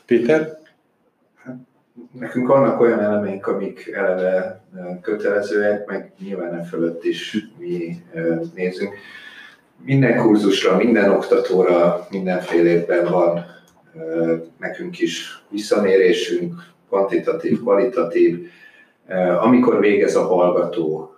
[0.06, 0.60] Péter?
[2.12, 4.64] Nekünk vannak olyan elemeink, amik eleve
[5.02, 7.98] kötelezőek, meg nyilván nem fölött is mi
[8.56, 8.94] nézünk.
[9.84, 13.46] Minden kurzusra, minden oktatóra, mindenféle évben van
[14.60, 16.54] nekünk is visszamérésünk,
[16.88, 18.48] kvantitatív, kvalitatív.
[19.42, 21.11] Amikor végez a hallgató,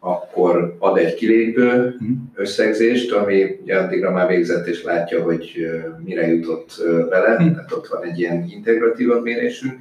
[0.00, 2.12] akkor ad egy kilépő mhm.
[2.34, 5.70] összegzést, ami ugye addigra már végzett és látja, hogy
[6.04, 6.72] mire jutott
[7.08, 7.52] vele, mhm.
[7.52, 9.80] tehát ott van egy ilyen integratív mérésünk,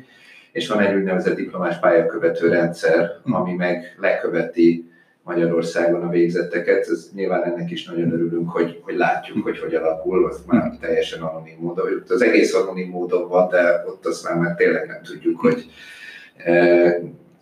[0.52, 3.36] és van egy úgynevezett diplomás pályakövető rendszer, mhm.
[3.36, 4.90] ami meg leköveti
[5.24, 6.88] Magyarországon a végzetteket.
[6.88, 11.22] Ez nyilván ennek is nagyon örülünk, hogy, hogy látjuk, hogy hogy alakul, az már teljesen
[11.22, 12.04] anonim módon.
[12.08, 15.66] Az egész anonim módon van, de ott azt már, már tényleg nem tudjuk, hogy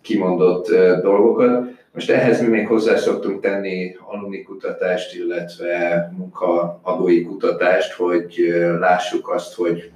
[0.08, 0.68] kimondott
[1.02, 1.66] dolgokat.
[1.92, 8.34] Most ehhez mi még hozzá szoktunk tenni alumni kutatást, illetve munkaadói kutatást, hogy
[8.80, 9.90] lássuk azt, hogy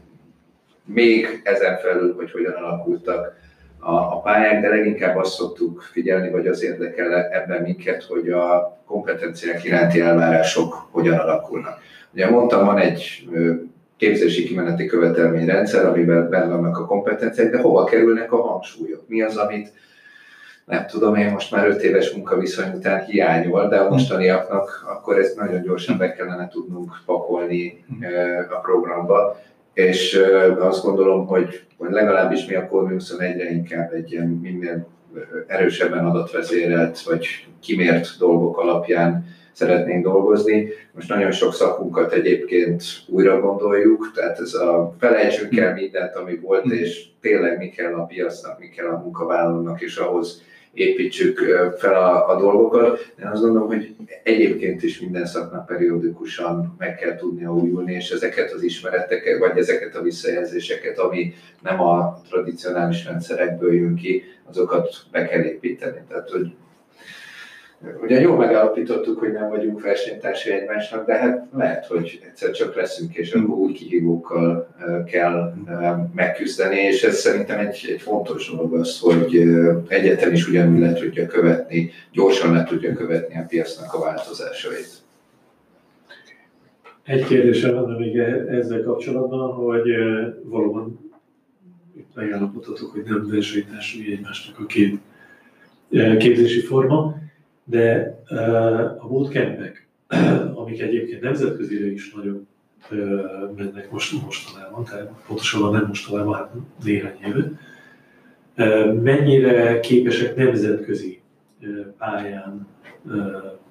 [0.84, 3.40] még ezen felül, hogy hogyan alakultak
[3.78, 9.64] a, pályák, de leginkább azt szoktuk figyelni, vagy az érdekel ebben minket, hogy a kompetenciák
[9.64, 11.78] iránti elvárások hogyan alakulnak.
[12.12, 13.28] Ugye mondtam, van egy
[13.96, 19.08] képzési kimeneti követelményrendszer, amiben benne vannak a kompetenciák, de hova kerülnek a hangsúlyok?
[19.08, 19.72] Mi az, amit
[20.64, 25.36] nem tudom, én most már öt éves munkaviszony után hiányol, de a mostaniaknak akkor ezt
[25.36, 27.84] nagyon gyorsan be kellene tudnunk pakolni
[28.50, 29.40] a programba,
[29.72, 30.20] és
[30.58, 34.86] azt gondolom, hogy legalábbis mi a Core 21-re inkább egy ilyen minden
[35.46, 37.26] erősebben adatvezérelt, vagy
[37.60, 40.68] kimért dolgok alapján szeretnénk dolgozni.
[40.92, 46.64] Most nagyon sok szakunkat egyébként újra gondoljuk, tehát ez a felejtsünk el mindent, ami volt,
[46.64, 50.42] és tényleg mi kell a piacnak, mi kell a munkavállalónak, és ahhoz
[50.74, 51.38] építsük
[51.76, 53.12] fel a, a dolgokat.
[53.20, 58.52] Én azt gondolom, hogy egyébként is minden szaknak periódikusan meg kell tudnia újulni, és ezeket
[58.52, 65.26] az ismereteket, vagy ezeket a visszajelzéseket, ami nem a tradicionális rendszerekből jön ki, azokat be
[65.26, 66.00] kell építeni.
[66.08, 66.52] Tehát, hogy
[68.02, 73.14] Ugye jól megállapítottuk, hogy nem vagyunk versenytársai egymásnak, de hát lehet, hogy egyszer csak leszünk,
[73.14, 74.68] és akkor új kihívókkal
[75.06, 75.54] kell
[76.14, 79.42] megküzdeni, és ez szerintem egy, egy fontos dolog az, hogy
[79.88, 85.00] egyetlen is ugyanúgy le tudja követni, gyorsan le tudja követni a piacnak a változásait.
[87.04, 88.18] Egy kérdésem lenne még
[88.48, 89.88] ezzel kapcsolatban, hogy
[90.42, 91.10] valóban
[91.96, 94.98] itt megállapodhatok, hogy nem versenytársai egymásnak a két
[96.18, 97.20] képzési forma,
[97.72, 98.18] de
[99.00, 99.86] a bootcampek,
[100.60, 102.46] amik egyébként nemzetközire is nagyon
[103.56, 106.52] mennek most mostanában, tehát pontosabban nem mostanában, hát
[106.84, 107.50] néhány éve.
[108.92, 111.20] Mennyire képesek nemzetközi
[111.98, 112.66] pályán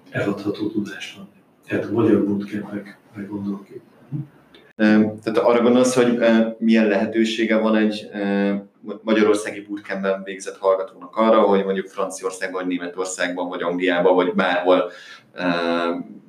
[0.10, 1.42] eladható tudást adni?
[1.68, 3.84] Tehát a magyar bootcampekre gondolok itt.
[4.76, 6.20] Tehát arra gondolsz, hogy
[6.58, 8.10] milyen lehetősége van egy
[9.02, 14.92] magyarországi bootcampben végzett hallgatónak arra, hogy mondjuk Franciaországban, vagy Németországban, vagy Angliában, vagy bárhol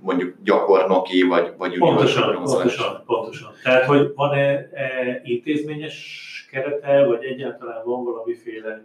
[0.00, 3.50] mondjuk gyakornoki, vagy, vagy Pontosan, pontosan, pontosan.
[3.62, 8.84] Tehát, hogy van-e e, intézményes kerete, vagy egyáltalán van valamiféle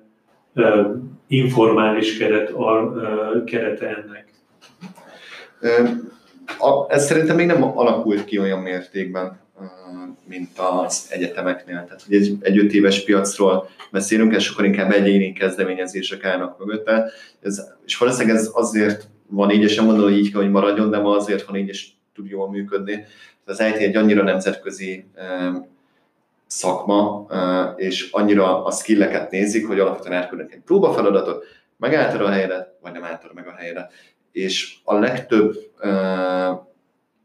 [0.53, 0.85] e,
[1.27, 4.25] informális keret, ar, e, kerete ennek?
[6.59, 9.39] A, ez szerintem még nem alakult ki olyan mértékben,
[10.23, 11.83] mint az egyetemeknél.
[11.83, 17.11] Tehát, hogy egy, egy öt éves piacról beszélünk, és sokkal inkább egyéni kezdeményezések állnak mögötte.
[17.41, 20.89] Ez, és valószínűleg ez azért van így, és nem mondom, hogy így kell, hogy maradjon,
[20.89, 23.05] de ma azért van így, és tud jól működni.
[23.45, 25.05] Az IT egy annyira nemzetközi
[26.47, 27.27] szakma,
[27.75, 31.45] és annyira a skilleket nézik, hogy alapvetően elküldenek egy próbafeladatot,
[31.77, 33.91] megálltad a helyedet, vagy nem álltad meg a helyedet.
[34.31, 35.55] És a legtöbb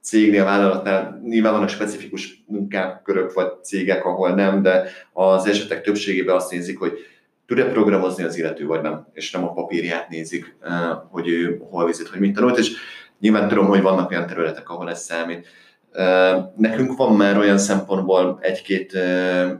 [0.02, 6.50] cégnél, vállalatnál nyilván vannak specifikus munkákörök vagy cégek, ahol nem, de az esetek többségében azt
[6.50, 6.92] nézik, hogy
[7.46, 10.56] tud-e programozni az illető, vagy nem, és nem a papírját nézik,
[11.10, 12.72] hogy ő hol vizet, hogy mit tanult, és
[13.20, 15.46] nyilván tudom, hogy vannak olyan területek, ahol ez számít.
[16.56, 18.92] Nekünk van már olyan szempontból egy-két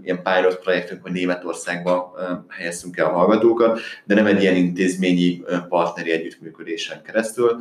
[0.02, 2.14] ilyen pilot projektünk, hogy Németországba
[2.48, 7.56] helyeztünk el a hallgatókat, de nem egy ilyen intézményi partneri együttműködésen keresztül.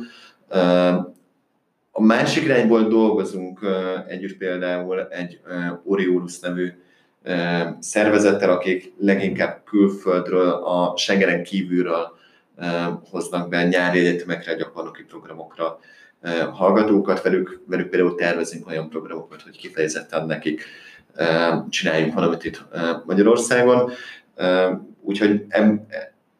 [1.94, 3.60] A másik irányból dolgozunk
[4.08, 5.40] együtt például egy
[5.84, 6.72] Oriolus nevű
[7.78, 12.18] szervezettel, akik leginkább külföldről, a Schengenen kívülről
[13.10, 15.78] hoznak be nyári egyetemekre, gyakornoki programokra
[16.52, 20.64] hallgatókat, velük, velük például tervezünk olyan programokat, hogy kifejezetten nekik
[21.68, 22.64] csináljunk valamit itt
[23.06, 23.90] Magyarországon.
[25.00, 25.46] Úgyhogy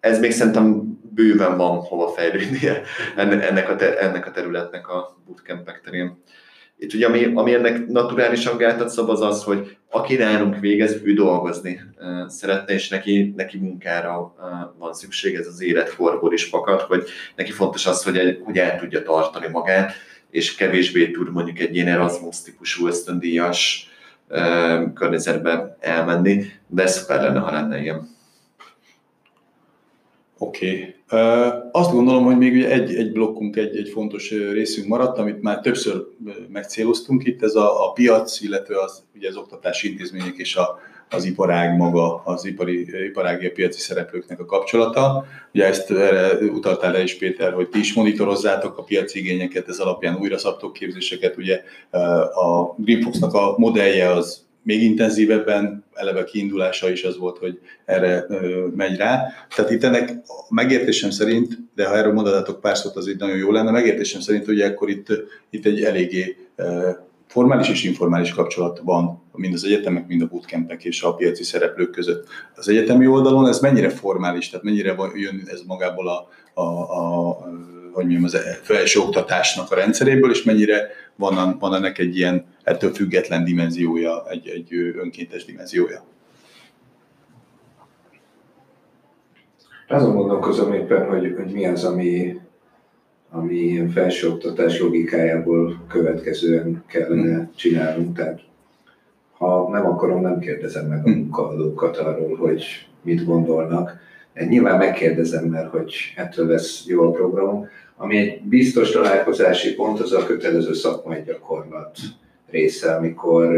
[0.00, 2.83] ez még szerintem bőven van hova fejlődnie
[3.17, 6.23] ennek a, ennek a területnek a bootcampek terén.
[6.79, 11.13] Itt ugye, ami, ami ennek naturálisan gátat szab, az az, hogy aki nálunk végez, ő
[11.13, 11.81] dolgozni
[12.27, 14.35] szeretne, és neki, neki munkára
[14.79, 17.05] van szükség, ez az életkorból is fakad, hogy
[17.37, 19.93] neki fontos az, hogy, egy, hogy el tudja tartani magát,
[20.31, 23.91] és kevésbé tud mondjuk egy ilyen Erasmus típusú ösztöndíjas
[24.95, 28.12] környezetbe elmenni, de ez szuper lenne, ha lenne ilyen.
[30.43, 30.95] Oké.
[31.07, 31.30] Okay.
[31.72, 36.07] Azt gondolom, hogy még egy, egy blokkunk, egy, egy fontos részünk maradt, amit már többször
[36.49, 40.78] megcéloztunk itt, ez a, a piac, illetve az, ugye az oktatási intézmények és a,
[41.11, 45.24] az iparág maga, az ipari, iparági a piaci szereplőknek a kapcsolata.
[45.55, 49.78] Ugye ezt erre utaltál le is Péter, hogy ti is monitorozzátok a piaci igényeket, ez
[49.78, 51.36] alapján újra szabtok képzéseket.
[51.36, 51.62] Ugye
[52.34, 58.27] a Greenfoxnak a modellje az még intenzívebben, eleve kiindulása is az volt, hogy erre
[58.77, 59.27] megy rá.
[59.55, 60.13] Tehát itt ennek
[60.49, 64.45] megértésem szerint, de ha erről mondanátok pár szót, az itt nagyon jó lenne, megértésem szerint,
[64.45, 65.07] hogy akkor itt,
[65.51, 66.37] itt egy eléggé
[67.27, 71.91] formális és informális kapcsolat van mind az egyetemek, mind a bootcampek és a piaci szereplők
[71.91, 72.27] között.
[72.55, 76.29] Az egyetemi oldalon ez mennyire formális, tehát mennyire jön ez magából a,
[76.61, 77.39] a, a
[77.93, 82.90] hogy mondjam, az felső oktatásnak a rendszeréből, és mennyire van, van ennek egy ilyen ettől
[82.90, 86.05] független dimenziója, egy, egy önkéntes dimenziója.
[89.88, 92.40] Azon gondolkozom éppen, hogy, hogy mi az, ami,
[93.30, 97.51] ami felsőoktatás logikájából következően kellene hmm.
[97.55, 98.16] csinálnunk.
[98.16, 98.40] Tehát
[99.32, 101.18] ha nem akarom, nem kérdezem meg a hmm.
[101.18, 102.64] munkaadókat arról, hogy
[103.03, 104.01] mit gondolnak.
[104.35, 107.68] Nyilván megkérdezem, mert hogy ettől lesz jó a programom.
[107.97, 111.99] Ami egy biztos találkozási pont, az a kötelező szakmai gyakorlat
[112.51, 113.49] része, amikor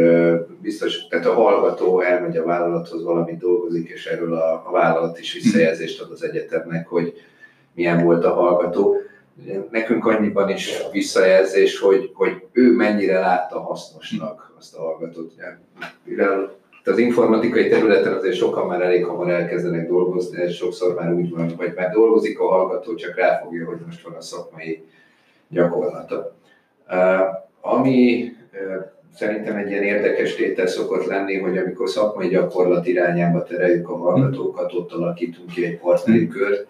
[0.63, 5.33] biztos, tehát a hallgató elmegy a vállalathoz, valamit dolgozik, és erről a, a vállalat is
[5.33, 7.13] visszajelzést ad az egyetemnek, hogy
[7.75, 8.97] milyen volt a hallgató.
[9.71, 15.33] Nekünk annyiban is visszajelzés, hogy, hogy ő mennyire látta hasznosnak azt a hallgatót.
[16.05, 16.55] Mivel
[16.87, 21.53] az informatikai területen azért sokan már elég hamar elkezdenek dolgozni, ez sokszor már úgy van,
[21.57, 24.85] vagy már dolgozik a hallgató, csak ráfogja, hogy most van a szakmai
[25.49, 26.37] gyakorlata.
[27.61, 28.33] Ami
[29.15, 34.73] szerintem egy ilyen érdekes tétel szokott lenni, hogy amikor szakmai gyakorlat irányába tereljük a hallgatókat,
[34.73, 36.67] ott alakítunk ki egy partneri kört.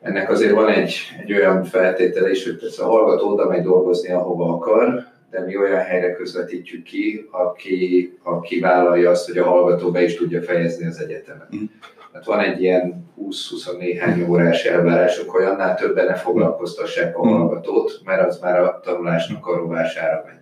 [0.00, 4.54] Ennek azért van egy, egy olyan feltétele is, hogy a hallgató oda megy dolgozni, ahova
[4.54, 10.02] akar, de mi olyan helyre közvetítjük ki, aki, aki vállalja azt, hogy a hallgató be
[10.02, 11.56] is tudja fejezni az egyetemet.
[11.56, 11.64] Mm.
[12.12, 17.30] Hát van egy ilyen 20-20 néhány órás elvárások, hogy annál többen ne foglalkoztassák a mm.
[17.30, 20.38] hallgatót, mert az már a tanulásnak a rovására megy.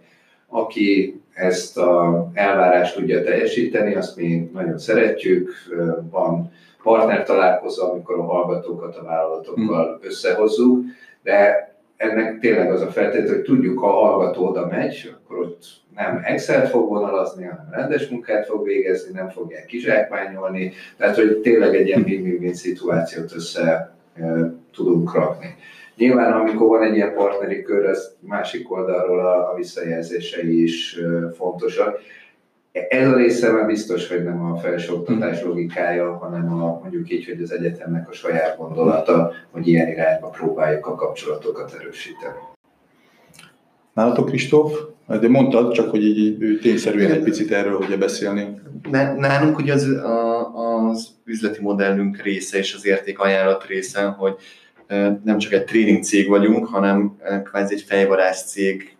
[0.49, 5.51] aki ezt a elvárást tudja teljesíteni, azt mi nagyon szeretjük,
[6.11, 10.85] van partner találkozó, amikor a hallgatókat a vállalatokkal összehozzuk,
[11.23, 11.69] de
[11.99, 16.21] ennek tényleg az a feltétel, hogy tudjuk, ha a hallgató oda megy, akkor ott nem
[16.25, 21.87] Excel-t fog vonalazni, hanem rendes munkát fog végezni, nem fogják kizsákmányolni, tehát hogy tényleg egy
[21.87, 25.55] ilyen win-win szituációt össze e, tudunk rakni.
[25.97, 31.33] Nyilván, amikor van egy ilyen partneri kör, az másik oldalról a, a visszajelzései is e,
[31.33, 31.99] fontosak.
[32.73, 37.43] Ez a része már biztos, hogy nem a felsőoktatás logikája, hanem a, mondjuk így, hogy
[37.43, 42.39] az egyetemnek a saját gondolata, hogy ilyen irányba próbáljuk a kapcsolatokat erősíteni.
[43.93, 44.81] Nálatok, Kristóf?
[45.21, 48.61] De mondtad, csak hogy így tényszerűen egy picit erről ugye beszélni.
[49.17, 54.35] Nálunk ugye az, a, az üzleti modellünk része és az értékajánlat része, hogy
[55.25, 58.97] nem csak egy tréning cég vagyunk, hanem kvázi egy fejvarász cég,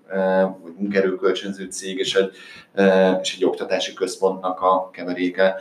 [0.63, 2.31] vagy munkerőkölcsönző cég és egy,
[3.23, 5.55] és egy oktatási központnak a keveréke.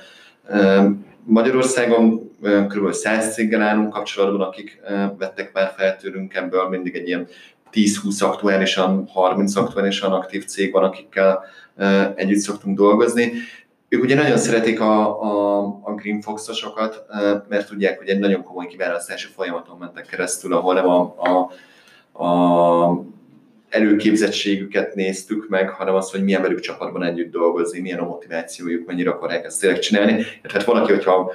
[1.23, 2.31] Magyarországon
[2.67, 2.91] kb.
[2.91, 4.81] 100 céggel állunk kapcsolatban, akik
[5.17, 7.27] vettek már fel tőlünk ebből mindig egy ilyen
[7.71, 11.43] 10-20 aktuálisan, 30 aktuálisan aktív cég van, akikkel
[12.15, 13.31] együtt szoktunk dolgozni.
[13.89, 17.05] Ők ugye nagyon szeretik a, a, a Green Fox-osokat,
[17.49, 21.51] mert tudják, hogy egy nagyon komoly kiválasztási folyamaton mentek keresztül, ahol nem a, a,
[22.23, 23.05] a
[23.69, 29.09] előképzettségüket néztük meg, hanem az, hogy milyen velük csapatban együtt dolgozni, milyen a motivációjuk, mennyire
[29.09, 30.23] akarják ezt tényleg csinálni.
[30.41, 31.33] Tehát valaki, hogyha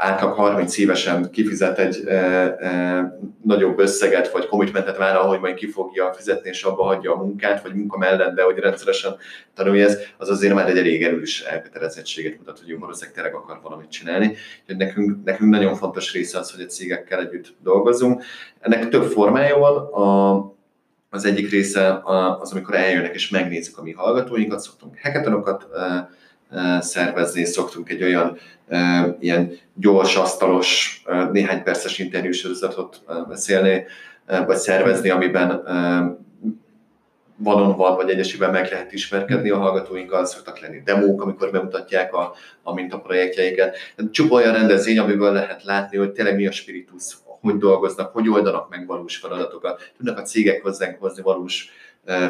[0.00, 5.70] átlag 30 évesen kifizet egy e, e, nagyobb összeget, vagy commitmentet vállal, hogy majd ki
[5.70, 9.16] fogja fizetni, és abba hagyja a munkát, vagy munka mellett, de hogy rendszeresen
[9.54, 13.90] tanulja ez, az azért már egy elég erős elkötelezettséget mutat, hogy valószínűleg tényleg akar valamit
[13.90, 14.36] csinálni.
[14.60, 18.22] Úgyhogy nekünk, nekünk nagyon fontos része az, hogy a cégekkel együtt dolgozunk.
[18.60, 19.76] Ennek több formája van.
[19.76, 20.58] A,
[21.10, 22.00] az egyik része
[22.40, 25.66] az, amikor eljönnek és megnézik a mi hallgatóinkat, szoktunk hackathonokat
[26.80, 28.38] szervezni, szoktunk egy olyan
[29.20, 31.02] ilyen gyors, asztalos,
[31.32, 33.84] néhány perces interjúsorozatot beszélni,
[34.46, 35.62] vagy szervezni, amiben
[37.42, 42.34] van van, vagy egyesével meg lehet ismerkedni a hallgatóinkkal, szoktak lenni demók, amikor bemutatják a,
[42.62, 43.76] a mintaprojektjeiket.
[44.10, 47.02] Csupa olyan rendezvény, amiből lehet látni, hogy tényleg mi a spiritus,
[47.40, 49.92] hogy dolgoznak, hogy oldanak meg valós feladatokat.
[49.96, 51.70] Tudnak a cégek hozzánk hozni valós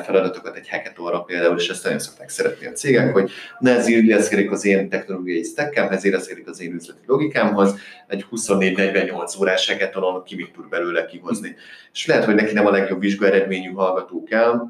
[0.05, 4.51] feladatokat egy hackathonra például, és ezt nagyon szokták szeretni a cégek, hogy ne ez illeszkedik
[4.51, 7.75] az én technológiai stackemhez, illeszkedik az én üzleti logikámhoz,
[8.07, 11.57] egy 24-48 órás hackathonon ki mit tud belőle kihozni.
[11.93, 14.61] És lehet, hogy neki nem a legjobb vizsga eredményű hallgató kell,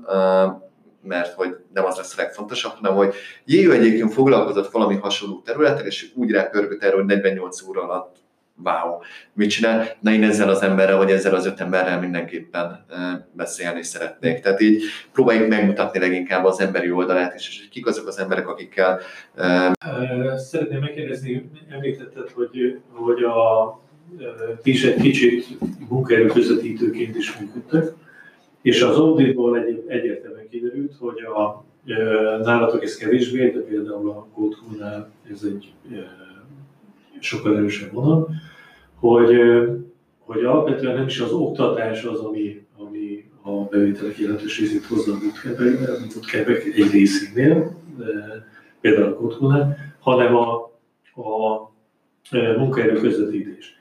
[1.03, 3.14] mert hogy nem az lesz a legfontosabb, hanem hogy
[3.45, 8.16] Jéjű egyébként foglalkozott valami hasonló területen, és úgy rápörgött erre, hogy 48 óra alatt
[8.64, 8.98] wow,
[9.32, 9.96] mit csinál?
[10.00, 12.84] Na én ezzel az emberrel, vagy ezzel az öt emberrel mindenképpen
[13.32, 14.40] beszélni szeretnék.
[14.40, 14.82] Tehát így
[15.12, 19.00] próbáljuk megmutatni leginkább az emberi oldalát is, és kik azok az emberek, akikkel...
[20.36, 23.80] Szeretném megkérdezni, említetted, hogy, hogy a
[24.62, 25.46] ti is egy kicsit
[25.88, 27.92] munkaerő közvetítőként is működtek,
[28.62, 31.64] és az auditból egy, egyértelműen kiderült, hogy a,
[32.42, 35.72] nálatok ez kevésbé, de például a code ez egy
[37.21, 38.29] sokkal erősebb vonal,
[38.95, 39.41] hogy,
[40.18, 45.18] hogy alapvetően nem is az oktatás az, ami, ami a bevételek jelentős részét hozza a
[45.18, 47.77] bootcampek egy részénél,
[48.81, 50.55] például a kotkonál, hanem a,
[51.14, 51.71] a
[52.57, 53.75] munkaerő közvetítés.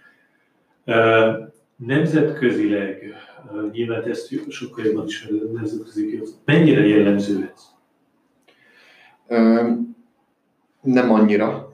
[1.76, 3.16] Nemzetközileg,
[3.72, 7.78] nyilván ezt sokkal jobban ismered, nemzetközi mennyire jellemző ez?
[10.82, 11.69] Nem annyira.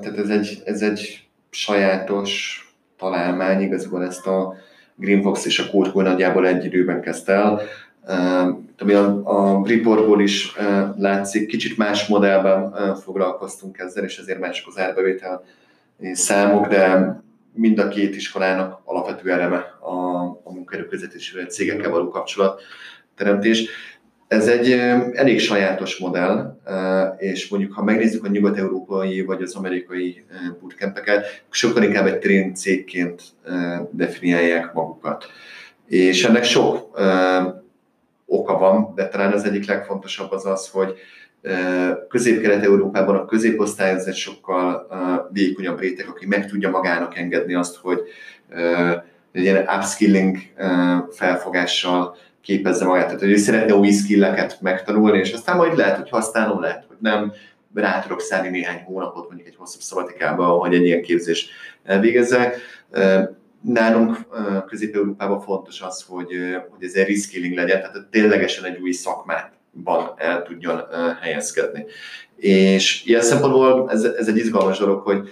[0.00, 2.60] Tehát ez egy, ez egy sajátos
[2.98, 4.54] találmány, igazából ezt a
[4.94, 7.60] Greenfox és a Kurtból nagyjából egy időben kezdte el.
[8.78, 10.52] Ami a, a reportból is
[10.96, 15.44] látszik, kicsit más modellben foglalkoztunk ezzel, és ezért mások az árbevétel
[16.12, 17.14] számok, de
[17.52, 22.60] mind a két iskolának alapvető eleme a, a munkaerő közvetésére, cégekkel való kapcsolat
[23.16, 23.68] teremtés.
[24.28, 24.70] Ez egy
[25.12, 26.58] elég sajátos modell,
[27.18, 30.24] és mondjuk ha megnézzük a nyugat-európai vagy az amerikai
[30.60, 33.22] bootcampeket, sokkal inkább egy trén cégként
[33.90, 35.26] definiálják magukat.
[35.86, 37.00] És ennek sok
[38.26, 40.94] oka van, de talán az egyik legfontosabb az az, hogy
[42.08, 44.86] Közép-Kelet-Európában a középosztály az egy sokkal
[45.32, 48.00] vékonyabb réteg, aki meg tudja magának engedni azt, hogy
[49.32, 50.38] egy ilyen upskilling
[51.10, 52.16] felfogással
[52.46, 53.04] képezze magát.
[53.04, 56.96] Tehát, hogy ő szeretne új skilleket megtanulni, és aztán majd lehet, hogy használom, lehet, hogy
[57.00, 57.32] nem,
[57.74, 61.48] rá tudok szállni néhány hónapot, mondjuk egy hosszabb szabatikába, hogy egy ilyen képzés
[61.84, 62.52] elvégezze.
[63.60, 64.18] Nálunk
[64.66, 66.28] Közép-Európában fontos az, hogy,
[66.70, 70.82] hogy ez egy reskilling legyen, tehát ténylegesen egy új szakmát ban el tudjon
[71.20, 71.84] helyezkedni.
[72.36, 75.28] És ilyen szempontból ez, ez egy izgalmas dolog, hogy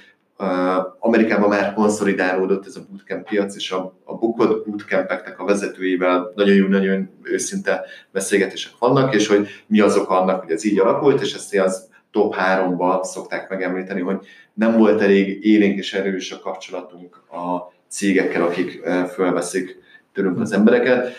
[0.99, 6.55] Amerikában már konszolidálódott ez a bootcamp piac, és a, a bukott bootcampeknek a vezetőivel nagyon
[6.55, 11.35] jó, nagyon őszinte beszélgetések vannak, és hogy mi azok annak, hogy ez így alakult, és
[11.35, 17.17] ezt az top 3-ba szokták megemlíteni, hogy nem volt elég élénk és erős a kapcsolatunk
[17.17, 18.83] a cégekkel, akik
[19.13, 19.77] fölveszik
[20.13, 21.13] tőlünk az embereket.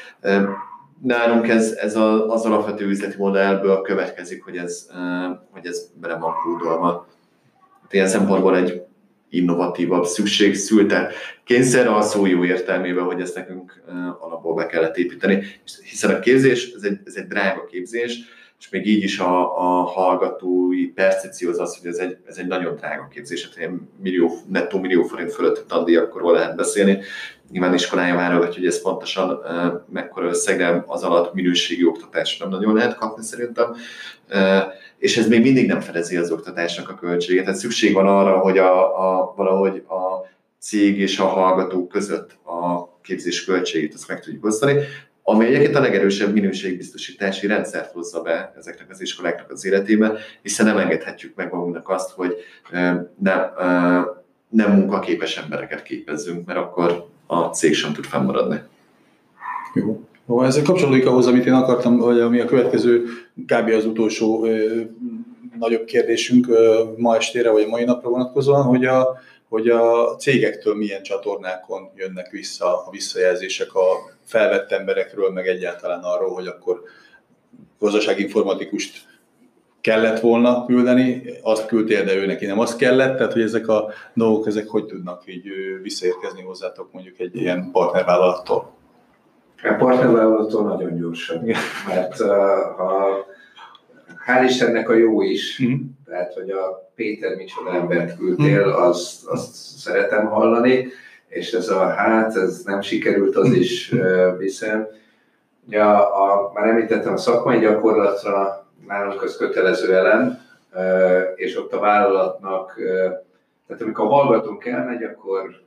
[1.01, 1.95] Nálunk ez, ez
[2.27, 4.87] az alapvető üzleti modellből következik, hogy ez,
[5.51, 7.07] hogy ez bele van kódolva.
[7.89, 8.85] Ilyen szempontból egy
[9.35, 11.11] innovatívabb szükség szülte
[11.43, 13.83] kényszer a szó jó értelmében, hogy ezt nekünk
[14.19, 15.43] alapból be kellett építeni.
[15.89, 18.19] Hiszen a képzés, ez egy, ez egy drága képzés,
[18.59, 22.47] és még így is a, a hallgatói percepció az az, hogy ez egy, ez egy
[22.47, 27.01] nagyon drága képzés, hát ilyen millió, nettó millió forint fölötti tandíjakról lehet beszélni.
[27.51, 32.49] Nyilván iskolája válogatja, hogy ez pontosan uh, mekkora összeg, de az alatt minőségi oktatás nem
[32.49, 33.75] nagyon lehet kapni szerintem.
[34.29, 34.63] Uh,
[34.97, 37.43] és ez még mindig nem fedezi az oktatásnak a költségét.
[37.43, 40.27] Tehát szükség van arra, hogy a, a, valahogy a
[40.59, 44.79] cég és a hallgatók között a képzés költségét azt meg tudjuk osztani
[45.27, 50.77] ami egyébként a legerősebb minőségbiztosítási rendszert hozza be ezeknek az iskoláknak az életébe, hiszen nem
[50.77, 52.35] engedhetjük meg magunknak azt, hogy
[53.17, 53.49] nem,
[54.49, 58.61] nem munkaképes embereket képezzünk, mert akkor a cég sem tud fennmaradni.
[59.73, 60.07] Jó.
[60.27, 63.03] Jó, ez kapcsolódik ahhoz, amit én akartam, vagy ami a következő,
[63.47, 63.69] kb.
[63.69, 64.81] az utolsó ö,
[65.59, 69.19] nagyobb kérdésünk ö, ma estére, vagy mai napra vonatkozóan, hogy a,
[69.49, 73.85] hogy a cégektől milyen csatornákon jönnek vissza a visszajelzések a
[74.23, 76.81] felvett emberekről, meg egyáltalán arról, hogy akkor
[77.79, 79.07] gazdasági informatikust
[79.81, 83.89] kellett volna küldeni, azt küldtél, de ő neki nem azt kellett, tehát hogy ezek a
[84.13, 85.43] dolgok, ezek hogy tudnak így
[85.81, 88.73] visszaérkezni hozzátok mondjuk egy ilyen partnervállalattól?
[89.69, 91.43] A partnervállalattól nagyon gyorsan,
[91.87, 92.27] mert uh,
[92.77, 93.25] ha
[94.25, 95.73] hál' Istennek a jó is, mm.
[96.05, 98.81] tehát hogy a Péter micsoda embert küldtél, mhm.
[98.81, 100.87] azt, azt szeretem hallani,
[101.27, 103.93] és ez a hát, ez nem sikerült, az is
[104.37, 104.87] viszem.
[105.67, 110.37] Ugye a, a, már említettem, a szakmai gyakorlatra nálunk az kötelező elem,
[111.35, 112.73] és ott a vállalatnak,
[113.67, 115.64] tehát amikor a hallgatónk elmegy, akkor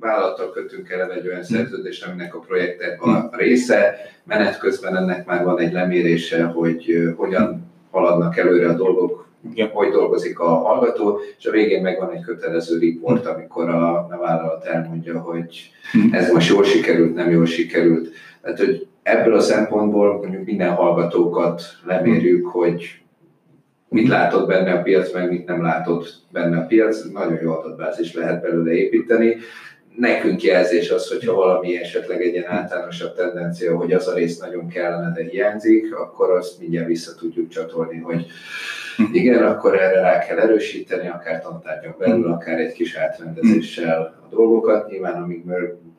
[0.00, 5.44] vállalattal kötünk el egy olyan szerződést, aminek a projektek a része, menet közben ennek már
[5.44, 9.68] van egy lemérése, hogy hogyan haladnak előre a dolgok, igen.
[9.68, 14.16] hogy dolgozik a hallgató, és a végén meg van egy kötelező report, amikor a, a
[14.20, 15.70] vállalat elmondja, hogy
[16.10, 18.08] ez most jól sikerült, nem jól sikerült.
[18.42, 23.00] Tehát, hogy ebből a szempontból mondjuk minden hallgatókat lemérjük, hogy
[23.88, 28.14] mit látott benne a piac, meg mit nem látott benne a piac, nagyon jó adatbázis
[28.14, 29.36] lehet belőle építeni.
[29.98, 34.68] Nekünk jelzés az, hogyha valami esetleg egy ilyen általánosabb tendencia, hogy az a rész nagyon
[34.68, 38.26] kellene, de hiányzik, akkor azt mindjárt vissza tudjuk csatolni, hogy
[39.12, 44.90] igen, akkor erre rá kell erősíteni, akár tantárgyon belül, akár egy kis átrendezéssel a dolgokat.
[44.90, 45.44] Nyilván, amíg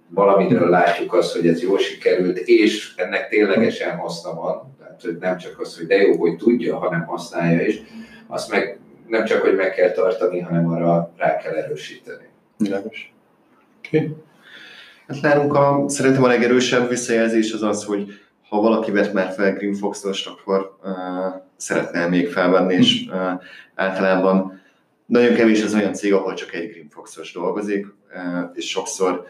[0.09, 5.37] valamiről látjuk azt, hogy ez jól sikerült, és ennek ténylegesen haszna van, tehát hogy nem
[5.37, 7.81] csak az, hogy de jó, hogy tudja, hanem használja is,
[8.27, 12.27] azt meg nem csak, hogy meg kell tartani, hanem arra rá kell erősíteni.
[12.57, 13.13] Világos.
[13.89, 14.15] Okay.
[15.07, 18.19] Hát nálunk a, szerintem a legerősebb visszajelzés az az, hogy
[18.49, 20.91] ha valaki vett már fel Green Fox-ost, akkor uh,
[21.55, 23.43] szeretne még felvenni, és uh,
[23.75, 24.61] általában
[25.05, 29.25] nagyon kevés az olyan cég, ahol csak egy Green Fox-os dolgozik, uh, és sokszor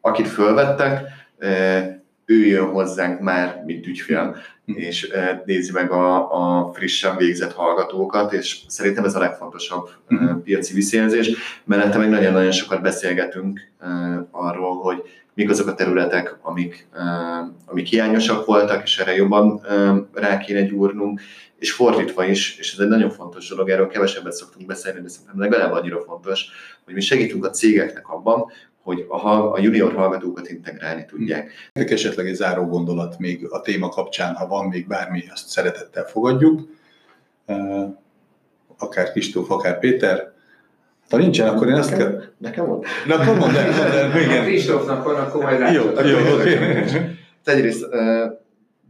[0.00, 1.00] akit fölvettek,
[1.40, 1.84] uh,
[2.30, 4.72] ő jön hozzánk már, mint ügyfél, hm.
[4.76, 10.42] és uh, nézi meg a, a frissen végzett hallgatókat, és szerintem ez a legfontosabb uh,
[10.44, 11.30] piaci visszajelzés.
[11.64, 15.02] Mellette meg nagyon-nagyon sokat beszélgetünk uh, arról, hogy
[15.38, 16.88] mik azok a területek, amik,
[17.66, 19.60] amik hiányosak voltak, és erre jobban
[20.12, 21.20] rá kéne gyúrnunk,
[21.58, 25.40] és fordítva is, és ez egy nagyon fontos dolog, erről kevesebbet szoktunk beszélni, de szerintem
[25.40, 26.44] legalább annyira fontos,
[26.84, 28.50] hogy mi segítünk a cégeknek abban,
[28.88, 31.50] hogy a, a junior hallgatókat integrálni tudják.
[31.72, 36.04] Ezek esetleg egy záró gondolat még a téma kapcsán, ha van még bármi, azt szeretettel
[36.04, 36.60] fogadjuk.
[38.78, 40.32] Akár Kristóf, akár Péter,
[41.10, 42.22] ha nincsen, akkor én azt kell...
[42.38, 42.86] Nekem volt?
[43.06, 44.44] Na, akkor mondd el, mondd el, igen.
[44.44, 46.06] Kristófnak van, akkor majd látod.
[46.06, 46.58] Jó, jó, oké.
[47.44, 47.86] Egyrészt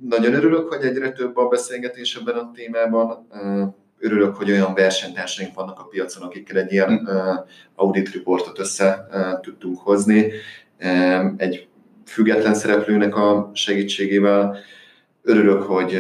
[0.08, 3.26] nagyon örülök, hogy egyre több a beszélgetés ebben a témában.
[4.00, 7.08] Örülök, hogy olyan versenytársaink vannak a piacon, akikkel egy ilyen
[7.74, 9.06] audit reportot össze
[9.42, 10.30] tudtunk hozni.
[11.36, 11.68] Egy
[12.06, 14.56] független szereplőnek a segítségével.
[15.22, 15.98] Örülök, hogy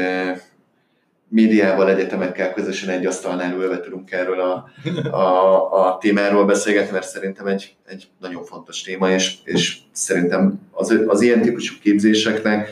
[1.28, 4.70] médiával, egyetemekkel közösen egy asztalnál ülve tudunk erről a,
[5.16, 10.98] a, a témáról beszélgetni, mert szerintem egy, egy nagyon fontos téma, és, és szerintem az,
[11.06, 12.68] az ilyen típusú képzéseknek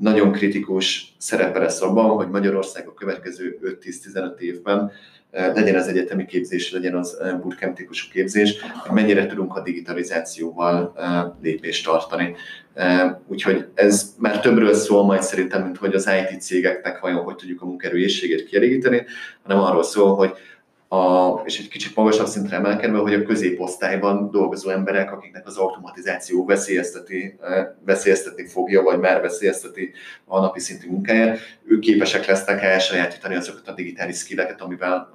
[0.00, 4.90] nagyon kritikus szerepe lesz abban, hogy Magyarország a következő 5-10-15 évben
[5.30, 10.94] legyen az egyetemi képzés, legyen az bootcamp típusú képzés, hogy mennyire tudunk a digitalizációval
[11.42, 12.34] lépést tartani.
[13.26, 17.62] Úgyhogy ez már többről szól majd szerintem, mint hogy az IT cégeknek vajon hogy tudjuk
[17.62, 19.04] a munkerőészségét kielégíteni,
[19.42, 20.32] hanem arról szól, hogy
[20.92, 26.44] a, és egy kicsit magasabb szintre emelkedve, hogy a középosztályban dolgozó emberek, akiknek az automatizáció
[26.44, 27.38] veszélyezteti,
[27.84, 29.92] veszélyeztetni fogja, vagy már veszélyezteti
[30.24, 35.10] a napi szintű munkáját, ők képesek lesznek elsajátítani azokat a digitális skilleket, amivel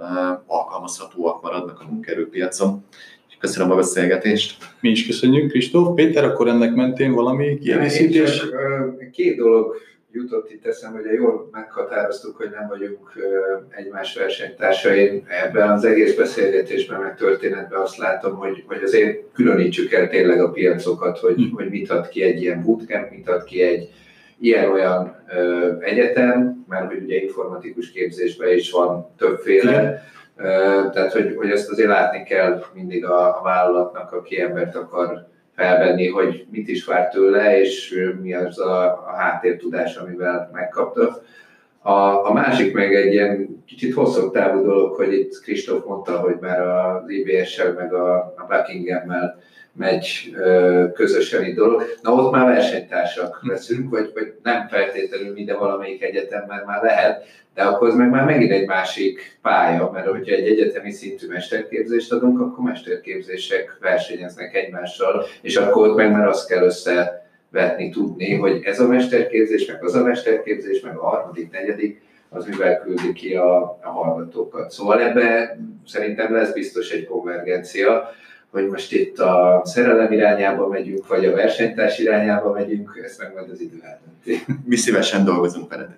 [0.47, 2.85] alkalmazhatóak maradnak a munkaerőpiacon.
[3.39, 4.57] Köszönöm a beszélgetést.
[4.79, 5.95] Mi is köszönjük, Kristóf.
[5.95, 8.43] Péter, akkor ennek mentén valami kiegészítés?
[9.11, 9.75] Két dolog
[10.15, 13.11] jutott itt eszembe, hogy jól meghatároztuk, hogy nem vagyunk
[13.69, 15.23] egymás versenytársai.
[15.27, 20.51] Ebben az egész beszélgetésben, meg történetben azt látom, hogy, hogy azért különítsük el tényleg a
[20.51, 21.55] piacokat, hogy, hm.
[21.55, 23.89] hogy mit ad ki egy ilyen bootcamp, mit ad ki egy
[24.39, 25.15] ilyen-olyan
[25.79, 30.03] egyetem, mert hogy ugye informatikus képzésben is van többféle,
[30.91, 36.07] tehát hogy, hogy ezt azért látni kell mindig a, a vállalatnak, aki embert akar felvenni,
[36.07, 41.21] hogy mit is vár tőle, és mi az a, a háttértudás, amivel megkapta.
[41.81, 46.35] A, a másik meg egy ilyen kicsit hosszabb távú dolog, hogy itt Kristóf mondta, hogy
[46.39, 49.39] már az IBS-sel meg a, a Buckingham-mel
[49.77, 50.35] megy
[50.93, 51.83] közösen itt dolog.
[52.01, 57.63] Na ott már versenytársak leszünk, vagy, vagy nem feltétlenül minden valamelyik egyetemben már lehet, de
[57.63, 62.39] akkor az meg már megint egy másik pálya, mert hogyha egy egyetemi szintű mesterképzést adunk,
[62.39, 68.79] akkor mesterképzések versenyeznek egymással, és akkor ott meg már azt kell összevetni, tudni, hogy ez
[68.79, 73.61] a mesterképzés, meg az a mesterképzés, meg a harmadik, negyedik, az mivel küldi ki a,
[73.61, 74.71] a hallgatókat.
[74.71, 75.57] Szóval ebbe
[75.87, 78.09] szerintem lesz biztos egy konvergencia,
[78.55, 83.49] hogy most itt a szerelem irányába megyünk, vagy a versenytárs irányába megyünk, ezt meg majd
[83.49, 84.53] az idő eldönti.
[84.69, 85.97] Mi szívesen dolgozunk veletek.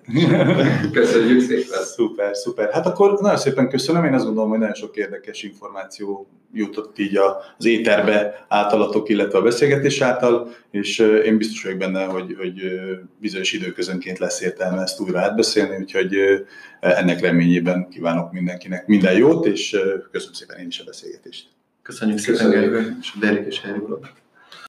[0.92, 1.82] Köszönjük szépen.
[1.82, 2.72] Szuper, szuper.
[2.72, 4.04] Hát akkor nagyon szépen köszönöm.
[4.04, 7.16] Én azt gondolom, hogy nagyon sok érdekes információ jutott így
[7.56, 12.80] az éterbe általatok, illetve a beszélgetés által, és én biztos vagyok benne, hogy, hogy
[13.20, 16.16] bizonyos időközönként lesz értelme ezt újra átbeszélni, úgyhogy
[16.80, 19.76] ennek reményében kívánok mindenkinek minden jót, és
[20.10, 21.56] köszönöm szépen én is a beszélgetést.
[21.88, 23.88] Köszönjük szépen, Gergő, és Derik és Henrik